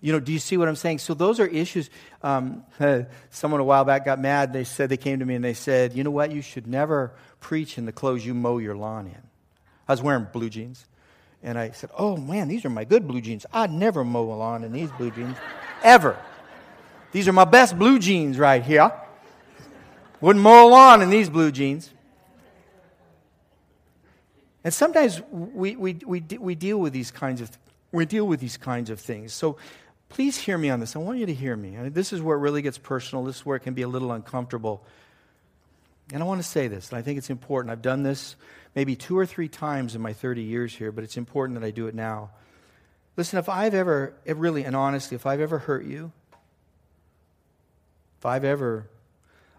[0.00, 1.00] You know, do you see what I'm saying?
[1.00, 1.90] So those are issues.
[2.22, 2.64] Um,
[3.30, 4.52] someone a while back got mad.
[4.52, 6.30] They said, they came to me and they said, you know what?
[6.30, 9.29] You should never preach in the clothes you mow your lawn in.
[9.90, 10.86] I was wearing blue jeans.
[11.42, 13.44] And I said, Oh man, these are my good blue jeans.
[13.52, 15.36] I'd never mow a lawn in these blue jeans.
[15.82, 16.16] Ever.
[17.10, 18.92] These are my best blue jeans right here.
[20.20, 21.90] Wouldn't mow a lawn in these blue jeans.
[24.62, 27.50] And sometimes we, we, we, we deal with these kinds of
[27.90, 29.32] we deal with these kinds of things.
[29.32, 29.56] So
[30.08, 30.94] please hear me on this.
[30.94, 31.88] I want you to hear me.
[31.88, 33.24] this is where it really gets personal.
[33.24, 34.84] This is where it can be a little uncomfortable.
[36.12, 37.70] And I want to say this, and I think it's important.
[37.70, 38.34] I've done this
[38.74, 41.70] maybe two or three times in my 30 years here, but it's important that I
[41.70, 42.30] do it now.
[43.16, 46.12] Listen, if I've ever, really and honestly, if I've ever hurt you,
[48.18, 48.86] if I've ever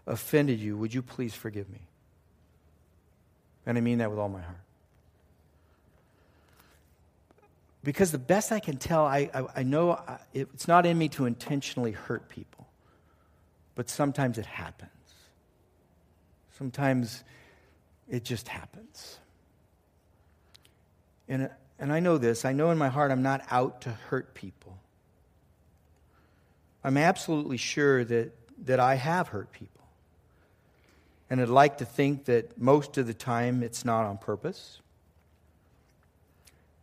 [0.06, 1.80] offended you, would you please forgive me?
[3.66, 4.58] And I mean that with all my heart.
[7.84, 11.10] Because the best I can tell, I, I, I know I, it's not in me
[11.10, 12.68] to intentionally hurt people,
[13.76, 14.92] but sometimes it happens.
[16.62, 17.24] Sometimes
[18.08, 19.18] It just happens.
[21.28, 22.46] And, and I know this.
[22.46, 24.78] I know in my heart I'm not out to hurt people.
[26.84, 28.32] I'm absolutely sure that,
[28.68, 29.82] that I have hurt people.
[31.32, 34.82] And I'd like to think that most of the time it's not on purpose.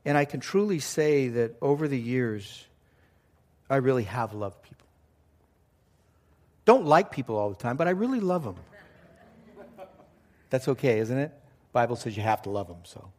[0.05, 2.67] And I can truly say that over the years,
[3.71, 4.89] I really have loved people.
[6.65, 8.57] Don't like people all the time, but I really love them.
[10.51, 11.33] That's okay, isn't it?
[11.73, 13.11] Bible says you have to love them, so.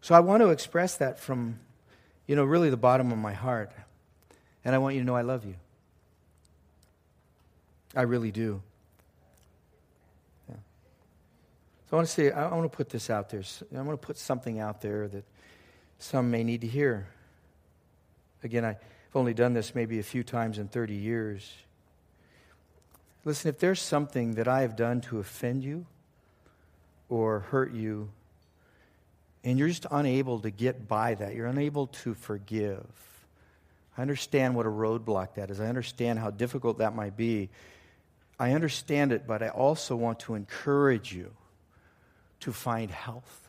[0.00, 1.58] So I want to express that from,
[2.26, 3.72] you know, really the bottom of my heart.
[4.62, 5.54] And I want you to know I love you.
[7.96, 8.60] I really do.
[10.46, 10.56] Yeah.
[11.88, 13.42] So I want to say, I want to put this out there.
[13.74, 15.24] I want to put something out there that
[15.98, 17.08] some may need to hear.
[18.42, 18.76] Again, I've
[19.14, 21.50] only done this maybe a few times in 30 years.
[23.24, 25.86] Listen, if there's something that I have done to offend you
[27.08, 28.10] or hurt you,
[29.42, 32.84] and you're just unable to get by that, you're unable to forgive.
[33.96, 35.60] I understand what a roadblock that is.
[35.60, 37.50] I understand how difficult that might be.
[38.38, 41.30] I understand it, but I also want to encourage you
[42.40, 43.48] to find health.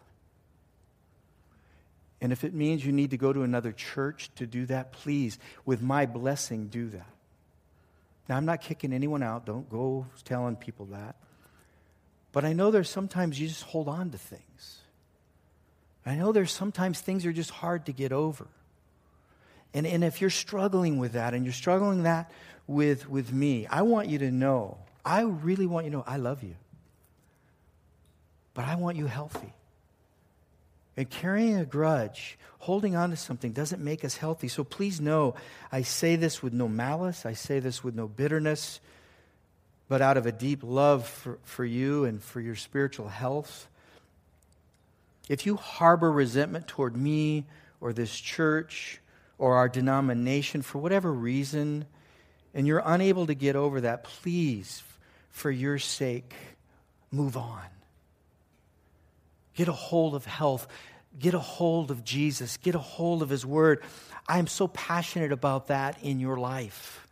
[2.21, 5.37] And if it means you need to go to another church to do that, please,
[5.65, 7.14] with my blessing, do that.
[8.27, 9.45] Now, I'm not kicking anyone out.
[9.45, 11.15] Don't go telling people that.
[12.31, 14.79] But I know there's sometimes you just hold on to things.
[16.05, 18.47] I know there's sometimes things are just hard to get over.
[19.73, 22.31] And, and if you're struggling with that and you're struggling that
[22.67, 26.17] with, with me, I want you to know, I really want you to know I
[26.17, 26.55] love you.
[28.53, 29.53] But I want you healthy.
[30.97, 34.47] And carrying a grudge, holding on to something, doesn't make us healthy.
[34.47, 35.35] So please know,
[35.71, 38.79] I say this with no malice, I say this with no bitterness,
[39.87, 43.67] but out of a deep love for, for you and for your spiritual health.
[45.27, 47.45] If you harbor resentment toward me
[47.81, 49.01] or this church
[49.37, 51.85] or our denomination for whatever reason,
[52.53, 54.81] and you're unable to get over that, please,
[55.29, 56.33] for your sake,
[57.11, 57.61] move on.
[59.55, 60.67] Get a hold of health.
[61.17, 62.57] Get a hold of Jesus.
[62.57, 63.81] Get a hold of His Word.
[64.27, 67.07] I am so passionate about that in your life.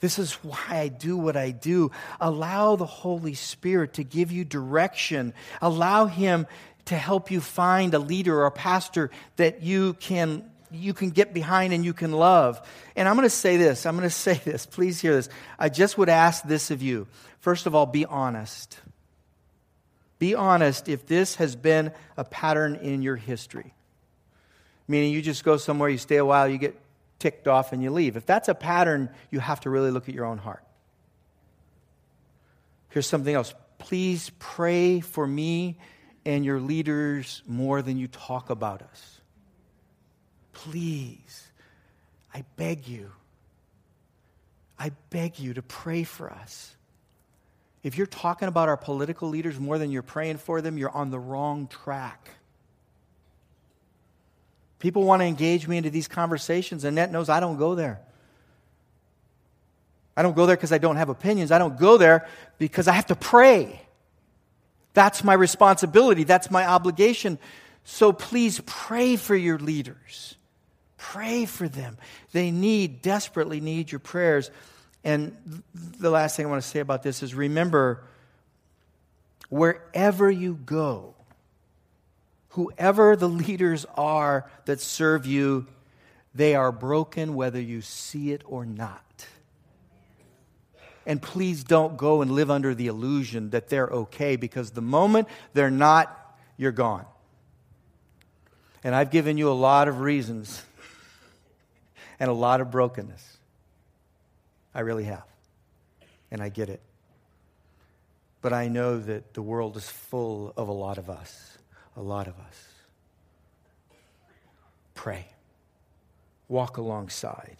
[0.00, 1.90] This is why I do what I do.
[2.20, 5.34] Allow the Holy Spirit to give you direction.
[5.60, 6.46] Allow Him
[6.86, 11.34] to help you find a leader or a pastor that you can you can get
[11.34, 12.60] behind and you can love.
[12.94, 13.86] And I'm going to say this.
[13.86, 14.66] I'm going to say this.
[14.66, 15.28] Please hear this.
[15.58, 17.06] I just would ask this of you.
[17.40, 18.78] First of all, be honest.
[20.20, 23.74] Be honest if this has been a pattern in your history.
[24.86, 26.78] Meaning you just go somewhere, you stay a while, you get
[27.18, 28.16] ticked off, and you leave.
[28.16, 30.62] If that's a pattern, you have to really look at your own heart.
[32.90, 33.54] Here's something else.
[33.78, 35.78] Please pray for me
[36.26, 39.20] and your leaders more than you talk about us.
[40.52, 41.48] Please,
[42.34, 43.10] I beg you.
[44.78, 46.76] I beg you to pray for us.
[47.82, 51.10] If you're talking about our political leaders more than you're praying for them, you're on
[51.10, 52.30] the wrong track.
[54.78, 56.84] People want to engage me into these conversations.
[56.84, 58.00] and Annette knows I don't go there.
[60.16, 61.52] I don't go there because I don't have opinions.
[61.52, 62.26] I don't go there
[62.58, 63.80] because I have to pray.
[64.92, 66.24] That's my responsibility.
[66.24, 67.38] That's my obligation.
[67.84, 70.36] So please pray for your leaders.
[70.96, 71.96] Pray for them.
[72.32, 74.50] They need, desperately need your prayers.
[75.02, 78.04] And the last thing I want to say about this is remember,
[79.48, 81.14] wherever you go,
[82.50, 85.66] whoever the leaders are that serve you,
[86.34, 89.04] they are broken whether you see it or not.
[91.06, 95.28] And please don't go and live under the illusion that they're okay because the moment
[95.54, 97.06] they're not, you're gone.
[98.84, 100.62] And I've given you a lot of reasons
[102.20, 103.38] and a lot of brokenness.
[104.74, 105.24] I really have.
[106.30, 106.80] And I get it.
[108.42, 111.58] But I know that the world is full of a lot of us.
[111.96, 112.66] A lot of us.
[114.94, 115.26] Pray.
[116.48, 117.56] Walk alongside.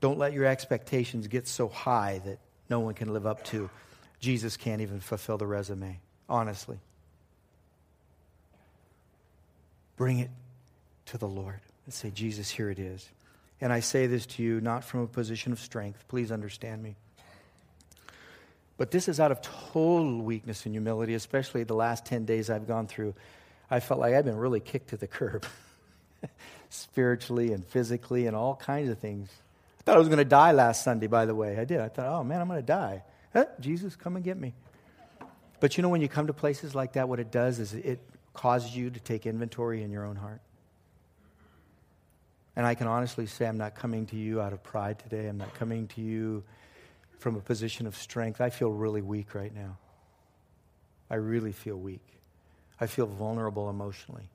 [0.00, 2.38] Don't let your expectations get so high that
[2.68, 3.70] no one can live up to.
[4.20, 6.78] Jesus can't even fulfill the resume, honestly.
[9.96, 10.30] Bring it
[11.06, 13.08] to the Lord and say, Jesus, here it is.
[13.60, 16.04] And I say this to you not from a position of strength.
[16.08, 16.96] Please understand me.
[18.76, 22.66] But this is out of total weakness and humility, especially the last 10 days I've
[22.66, 23.14] gone through.
[23.70, 25.46] I felt like I've been really kicked to the curb,
[26.68, 29.30] spiritually and physically and all kinds of things.
[29.80, 31.58] I thought I was going to die last Sunday, by the way.
[31.58, 31.80] I did.
[31.80, 33.02] I thought, oh man, I'm going to die.
[33.32, 34.52] Huh, Jesus, come and get me.
[35.58, 38.00] But you know, when you come to places like that, what it does is it
[38.34, 40.40] causes you to take inventory in your own heart.
[42.56, 45.28] And I can honestly say, I'm not coming to you out of pride today.
[45.28, 46.42] I'm not coming to you
[47.18, 48.40] from a position of strength.
[48.40, 49.76] I feel really weak right now.
[51.10, 52.04] I really feel weak.
[52.80, 54.28] I feel vulnerable emotionally.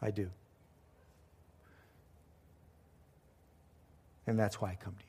[0.00, 0.30] I do.
[4.26, 5.04] And that's why I come to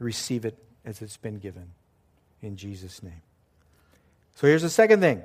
[0.00, 0.04] you.
[0.04, 1.70] Receive it as it's been given
[2.42, 3.22] in Jesus' name.
[4.34, 5.22] So here's the second thing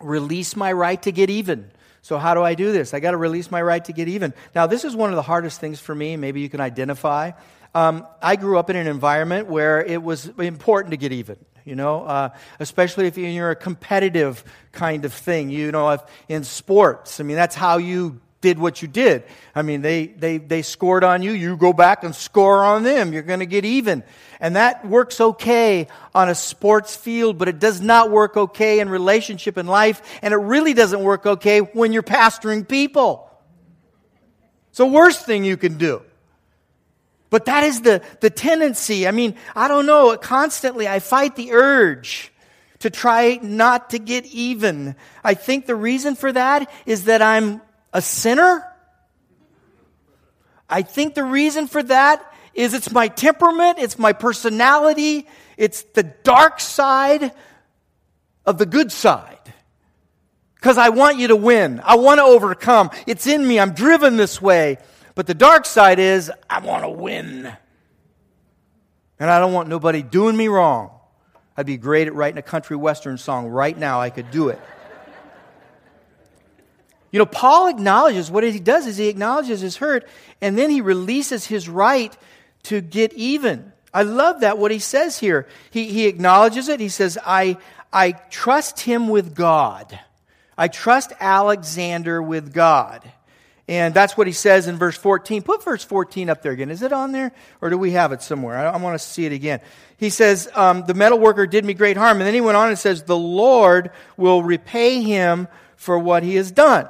[0.00, 1.70] release my right to get even.
[2.06, 2.94] So, how do I do this?
[2.94, 4.32] I got to release my right to get even.
[4.54, 6.16] Now, this is one of the hardest things for me.
[6.16, 7.32] Maybe you can identify.
[7.74, 11.36] Um, I grew up in an environment where it was important to get even.
[11.64, 12.28] You know, uh,
[12.60, 15.50] especially if you're a competitive kind of thing.
[15.50, 19.24] You know, if in sports, I mean, that's how you did what you did.
[19.54, 23.12] I mean, they, they, they scored on you, you go back and score on them.
[23.12, 24.02] You're going to get even.
[24.40, 28.88] And that works okay on a sports field, but it does not work okay in
[28.88, 33.30] relationship and life, and it really doesn't work okay when you're pastoring people.
[34.68, 36.02] It's the worst thing you can do.
[37.30, 39.08] But that is the, the tendency.
[39.08, 42.30] I mean, I don't know, constantly I fight the urge
[42.80, 44.94] to try not to get even.
[45.24, 47.62] I think the reason for that is that I'm
[47.96, 48.62] a sinner?
[50.68, 55.26] I think the reason for that is it's my temperament, it's my personality,
[55.56, 57.32] it's the dark side
[58.44, 59.38] of the good side.
[60.56, 61.80] Because I want you to win.
[61.84, 62.90] I want to overcome.
[63.06, 63.58] It's in me.
[63.58, 64.76] I'm driven this way.
[65.14, 67.50] But the dark side is I want to win.
[69.18, 70.90] And I don't want nobody doing me wrong.
[71.56, 74.00] I'd be great at writing a country western song right now.
[74.00, 74.60] I could do it.
[77.10, 80.06] You know, Paul acknowledges what he does is he acknowledges his hurt
[80.40, 82.16] and then he releases his right
[82.64, 83.72] to get even.
[83.94, 85.46] I love that what he says here.
[85.70, 86.80] He, he acknowledges it.
[86.80, 87.56] He says, I,
[87.92, 89.98] I trust him with God.
[90.58, 93.02] I trust Alexander with God.
[93.68, 95.42] And that's what he says in verse 14.
[95.42, 96.70] Put verse 14 up there again.
[96.70, 97.32] Is it on there?
[97.60, 98.56] Or do we have it somewhere?
[98.56, 99.60] I, I want to see it again.
[99.96, 102.18] He says, um, The metal worker did me great harm.
[102.18, 106.36] And then he went on and says, The Lord will repay him for what he
[106.36, 106.88] has done.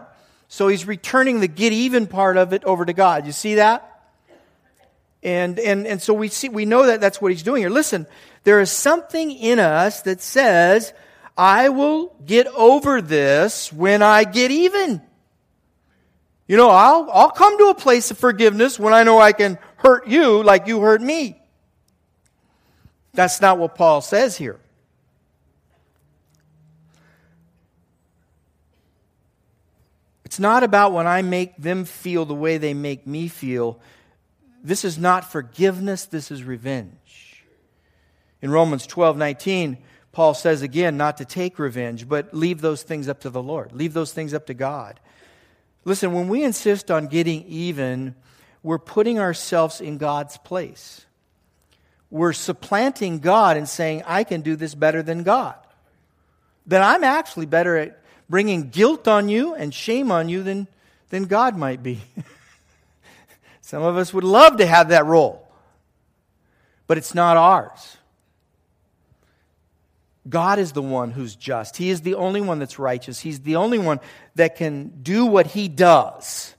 [0.49, 3.27] So he's returning the get even part of it over to God.
[3.27, 3.93] You see that?
[5.23, 7.71] And, and, and so we see, we know that that's what he's doing here.
[7.71, 8.07] Listen,
[8.45, 10.93] there is something in us that says,
[11.37, 15.03] I will get over this when I get even.
[16.47, 19.59] You know, I'll, I'll come to a place of forgiveness when I know I can
[19.77, 21.41] hurt you like you hurt me.
[23.15, 24.61] That's not what Paul says here.
[30.25, 33.81] It's not about when I make them feel the way they make me feel.
[34.63, 37.45] This is not forgiveness, this is revenge.
[38.43, 39.79] In Romans 12 19,
[40.13, 43.73] Paul says again not to take revenge, but leave those things up to the Lord,
[43.73, 45.01] leave those things up to God.
[45.87, 48.17] Listen, when we insist on getting even,
[48.65, 51.07] we're putting ourselves in God's place.
[52.11, 55.55] We're supplanting God and saying, I can do this better than God.
[56.67, 60.67] Then I'm actually better at bringing guilt on you and shame on you than,
[61.11, 62.01] than God might be.
[63.61, 65.49] Some of us would love to have that role,
[66.89, 67.97] but it's not ours.
[70.29, 71.77] God is the one who's just.
[71.77, 73.21] He is the only one that's righteous.
[73.21, 74.01] He's the only one
[74.35, 76.55] that can do what He does.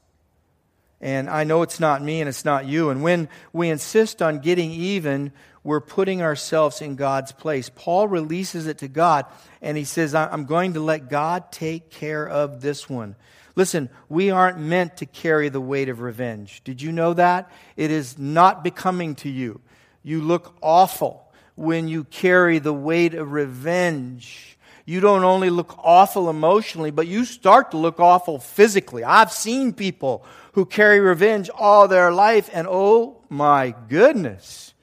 [1.00, 2.90] And I know it's not me and it's not you.
[2.90, 5.32] And when we insist on getting even,
[5.64, 7.70] we're putting ourselves in God's place.
[7.70, 9.26] Paul releases it to God
[9.62, 13.16] and he says, I'm going to let God take care of this one.
[13.56, 16.64] Listen, we aren't meant to carry the weight of revenge.
[16.64, 17.52] Did you know that?
[17.76, 19.62] It is not becoming to you.
[20.04, 21.27] You look awful
[21.58, 24.58] when you carry the weight of revenge.
[24.86, 29.04] You don't only look awful emotionally, but you start to look awful physically.
[29.04, 34.74] I've seen people who carry revenge all their life, and oh my goodness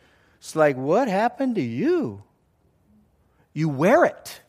[0.45, 2.23] it's like, what happened to you?
[3.55, 4.43] You wear it.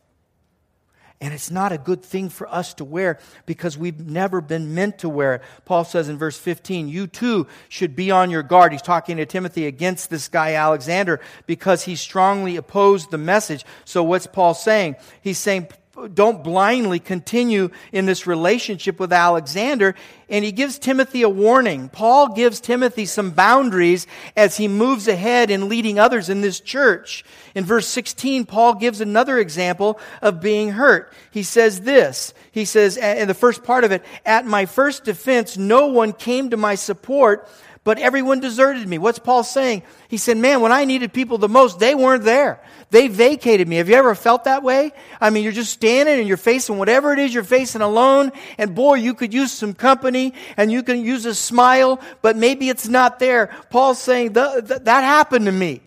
[1.26, 5.00] And it's not a good thing for us to wear because we've never been meant
[5.00, 5.42] to wear it.
[5.64, 8.70] Paul says in verse 15, you too should be on your guard.
[8.70, 13.64] He's talking to Timothy against this guy Alexander because he strongly opposed the message.
[13.84, 14.94] So what's Paul saying?
[15.20, 15.66] He's saying,
[16.12, 19.94] don't blindly continue in this relationship with Alexander.
[20.28, 21.88] And he gives Timothy a warning.
[21.88, 27.24] Paul gives Timothy some boundaries as he moves ahead in leading others in this church.
[27.54, 31.12] In verse 16, Paul gives another example of being hurt.
[31.30, 32.34] He says this.
[32.52, 36.50] He says, in the first part of it, at my first defense, no one came
[36.50, 37.48] to my support,
[37.84, 38.98] but everyone deserted me.
[38.98, 39.84] What's Paul saying?
[40.08, 42.60] He said, Man, when I needed people the most, they weren't there.
[42.90, 43.76] They vacated me.
[43.76, 44.92] Have you ever felt that way?
[45.20, 48.74] I mean, you're just standing and you're facing whatever it is you're facing alone, and
[48.74, 52.86] boy, you could use some company and you can use a smile, but maybe it's
[52.86, 53.48] not there.
[53.70, 55.82] Paul's saying, That happened to me.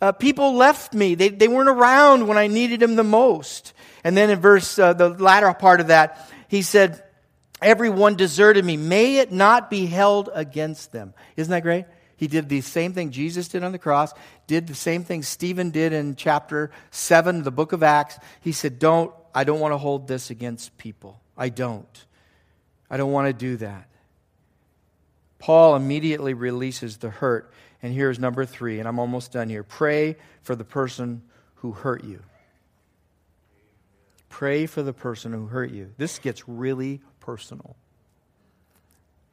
[0.00, 1.16] Uh, people left me.
[1.16, 3.72] They, they weren't around when I needed them the most.
[4.04, 7.02] And then in verse, uh, the latter part of that, he said,
[7.60, 8.76] Everyone deserted me.
[8.76, 11.14] May it not be held against them.
[11.36, 11.86] Isn't that great?
[12.18, 14.12] He did the same thing Jesus did on the cross,
[14.48, 18.18] did the same thing Stephen did in chapter 7 of the book of Acts.
[18.40, 21.20] He said, Don't, I don't want to hold this against people.
[21.36, 22.04] I don't.
[22.90, 23.88] I don't want to do that.
[25.38, 27.52] Paul immediately releases the hurt.
[27.80, 29.62] And here's number three, and I'm almost done here.
[29.62, 31.22] Pray for the person
[31.56, 32.20] who hurt you.
[34.28, 35.92] Pray for the person who hurt you.
[35.96, 37.76] This gets really personal.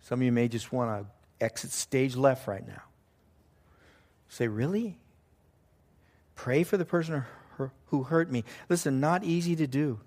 [0.02, 1.15] Some of you may just want to
[1.46, 2.82] exit stage left right now.
[4.30, 4.98] Say, really?
[6.36, 7.24] Pray for the person
[7.88, 8.44] who hurt me.
[8.68, 10.00] Listen, not easy to do.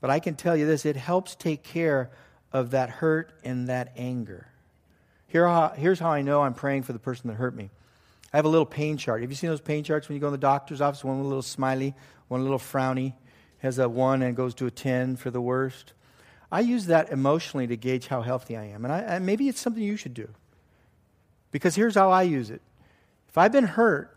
[0.00, 2.10] But I can tell you this it helps take care
[2.52, 4.48] of that hurt and that anger.
[5.28, 7.70] Here how, here's how I know I'm praying for the person that hurt me.
[8.32, 9.20] I have a little pain chart.
[9.20, 11.04] Have you seen those pain charts when you go in the doctor's office?
[11.04, 11.94] One with a little smiley,
[12.28, 13.12] one little frowny,
[13.58, 15.92] has a one and goes to a 10 for the worst.
[16.52, 18.84] I use that emotionally to gauge how healthy I am.
[18.84, 20.28] And, I, and maybe it's something you should do.
[21.50, 22.60] Because here's how I use it
[23.28, 24.14] if I've been hurt,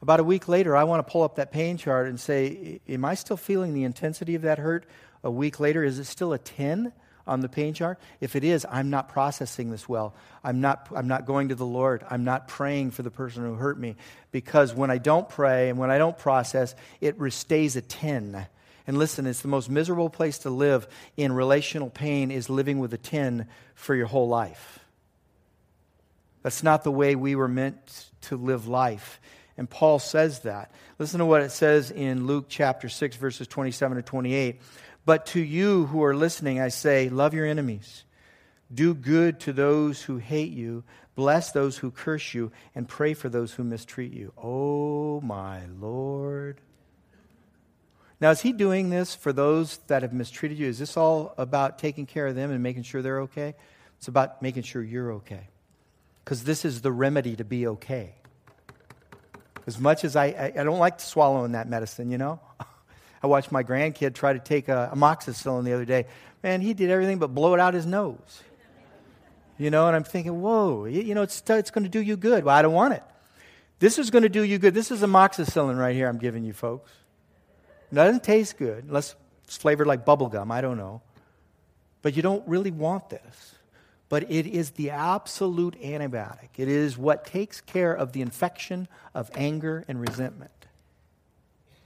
[0.00, 3.04] about a week later, I want to pull up that pain chart and say, Am
[3.04, 4.86] I still feeling the intensity of that hurt
[5.24, 5.82] a week later?
[5.82, 6.92] Is it still a 10?
[7.28, 8.00] on the pain chart?
[8.20, 10.14] If it is, I'm not processing this well.
[10.42, 12.02] I'm not, I'm not going to the Lord.
[12.08, 13.96] I'm not praying for the person who hurt me.
[14.32, 18.46] Because when I don't pray and when I don't process, it stays a 10.
[18.88, 22.94] And listen, it's the most miserable place to live in relational pain is living with
[22.94, 24.78] a 10 for your whole life.
[26.42, 29.20] That's not the way we were meant to live life.
[29.58, 30.72] And Paul says that.
[30.98, 34.58] Listen to what it says in Luke chapter 6, verses 27 to 28.
[35.04, 38.04] But to you who are listening, I say, love your enemies.
[38.72, 40.82] Do good to those who hate you.
[41.14, 42.52] Bless those who curse you.
[42.74, 44.32] And pray for those who mistreat you.
[44.42, 46.62] Oh, my Lord.
[48.20, 50.66] Now, is he doing this for those that have mistreated you?
[50.66, 53.54] Is this all about taking care of them and making sure they're okay?
[53.98, 55.48] It's about making sure you're okay.
[56.24, 58.14] Because this is the remedy to be okay.
[59.66, 62.40] As much as I, I, I don't like swallowing that medicine, you know?
[63.22, 66.06] I watched my grandkid try to take a amoxicillin the other day.
[66.42, 68.42] Man, he did everything but blow it out his nose.
[69.58, 72.44] You know, and I'm thinking, whoa, you know, it's, it's going to do you good.
[72.44, 73.02] Well, I don't want it.
[73.80, 74.72] This is going to do you good.
[74.72, 76.90] This is amoxicillin right here I'm giving you, folks.
[77.92, 79.14] Doesn't taste good unless
[79.44, 80.50] it's flavored like bubble gum.
[80.50, 81.02] I don't know.
[82.02, 83.54] But you don't really want this.
[84.08, 86.50] But it is the absolute antibiotic.
[86.56, 90.50] It is what takes care of the infection of anger and resentment.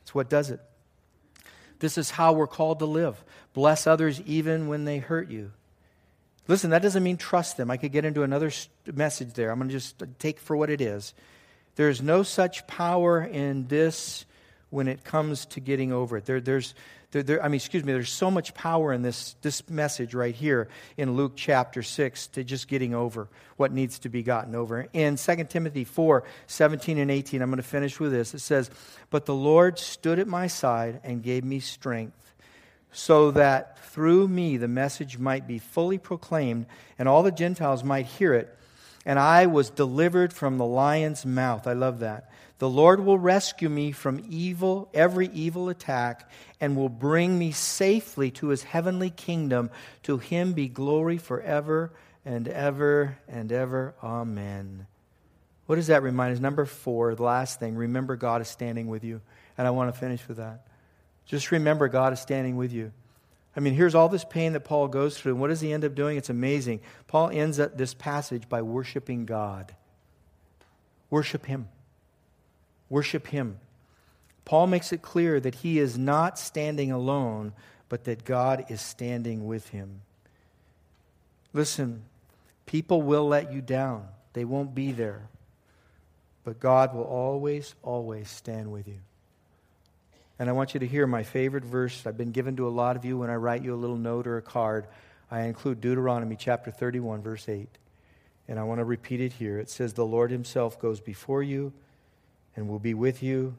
[0.03, 0.61] It's what does it.
[1.81, 3.25] This is how we're called to live.
[3.55, 5.51] Bless others even when they hurt you.
[6.47, 7.71] Listen, that doesn't mean trust them.
[7.71, 8.53] I could get into another
[8.93, 9.51] message there.
[9.51, 11.15] I'm going to just take for what it is.
[11.77, 14.27] There is no such power in this
[14.73, 16.25] when it comes to getting over it.
[16.25, 16.75] There, there's,
[17.11, 20.35] there, there, I mean, excuse me, there's so much power in this, this message right
[20.35, 24.89] here in Luke chapter 6 to just getting over what needs to be gotten over.
[24.95, 28.33] In 2 Timothy 4 17 and 18, I'm going to finish with this.
[28.33, 28.71] It says,
[29.11, 32.35] But the Lord stood at my side and gave me strength,
[32.93, 36.65] so that through me the message might be fully proclaimed
[36.99, 38.57] and all the Gentiles might hear it.
[39.05, 41.67] And I was delivered from the lion's mouth.
[41.67, 42.31] I love that.
[42.63, 48.31] The Lord will rescue me from evil, every evil attack, and will bring me safely
[48.31, 49.69] to his heavenly kingdom.
[50.05, 51.93] To him be glory forever
[52.25, 53.97] and ever and ever.
[54.01, 54.87] Amen.
[55.67, 56.41] What does that remind us?
[56.41, 59.21] Number four, the last thing, remember God is standing with you.
[59.59, 60.65] And I want to finish with that.
[61.27, 62.93] Just remember God is standing with you.
[63.57, 65.33] I mean, here's all this pain that Paul goes through.
[65.33, 66.17] And what does he end up doing?
[66.17, 66.79] It's amazing.
[67.09, 69.75] Paul ends up this passage by worshiping God.
[71.11, 71.67] Worship him.
[72.93, 73.57] Worship Him.
[74.45, 77.53] Paul makes it clear that he is not standing alone,
[77.89, 80.01] but that God is standing with him.
[81.53, 82.03] Listen,
[82.67, 85.29] people will let you down, they won't be there.
[86.45, 88.99] But God will always, always stand with you.
[90.41, 92.97] And I want you to hear my favorite verse I've been given to a lot
[92.97, 94.89] of you when I write you a little note or a card.
[95.31, 97.69] I include Deuteronomy chapter 31, verse 8.
[98.49, 99.61] And I want to repeat it here.
[99.61, 101.73] It says, The Lord Himself goes before you
[102.57, 103.57] and will be with you.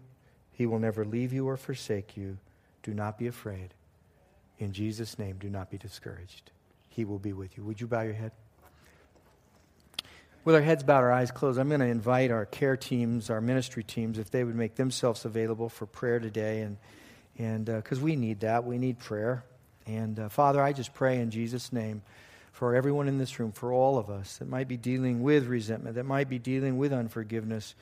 [0.51, 2.37] He will never leave you or forsake you.
[2.83, 3.73] Do not be afraid.
[4.59, 6.51] In Jesus' name, do not be discouraged.
[6.89, 7.63] He will be with you.
[7.63, 8.31] Would you bow your head?
[10.45, 13.39] With our heads bowed, our eyes closed, I'm going to invite our care teams, our
[13.39, 16.61] ministry teams, if they would make themselves available for prayer today.
[16.61, 16.77] And
[17.37, 19.43] and because uh, we need that, we need prayer.
[19.87, 22.01] And uh, Father, I just pray in Jesus' name
[22.51, 25.95] for everyone in this room, for all of us that might be dealing with resentment,
[25.95, 27.73] that might be dealing with unforgiveness.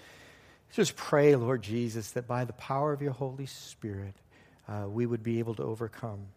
[0.74, 4.16] Just pray, Lord Jesus, that by the power of your Holy Spirit,
[4.68, 6.28] uh, we would be able to overcome,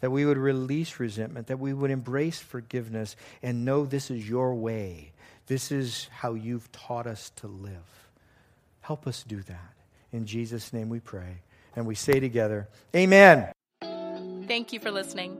[0.00, 4.54] that we would release resentment, that we would embrace forgiveness and know this is your
[4.54, 5.12] way.
[5.46, 8.08] This is how you've taught us to live.
[8.80, 9.74] Help us do that.
[10.12, 11.42] In Jesus' name we pray.
[11.76, 13.52] And we say together, Amen.
[14.46, 15.36] Thank you for listening.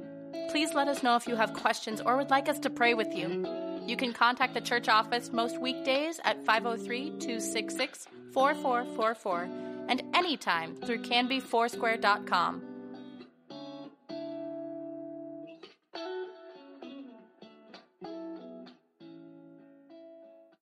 [0.50, 3.14] Please let us know if you have questions or would like us to pray with
[3.14, 3.65] you.
[3.86, 9.48] You can contact the church office most weekdays at 503 266 4444
[9.88, 12.75] and anytime through canbyfoursquare.com.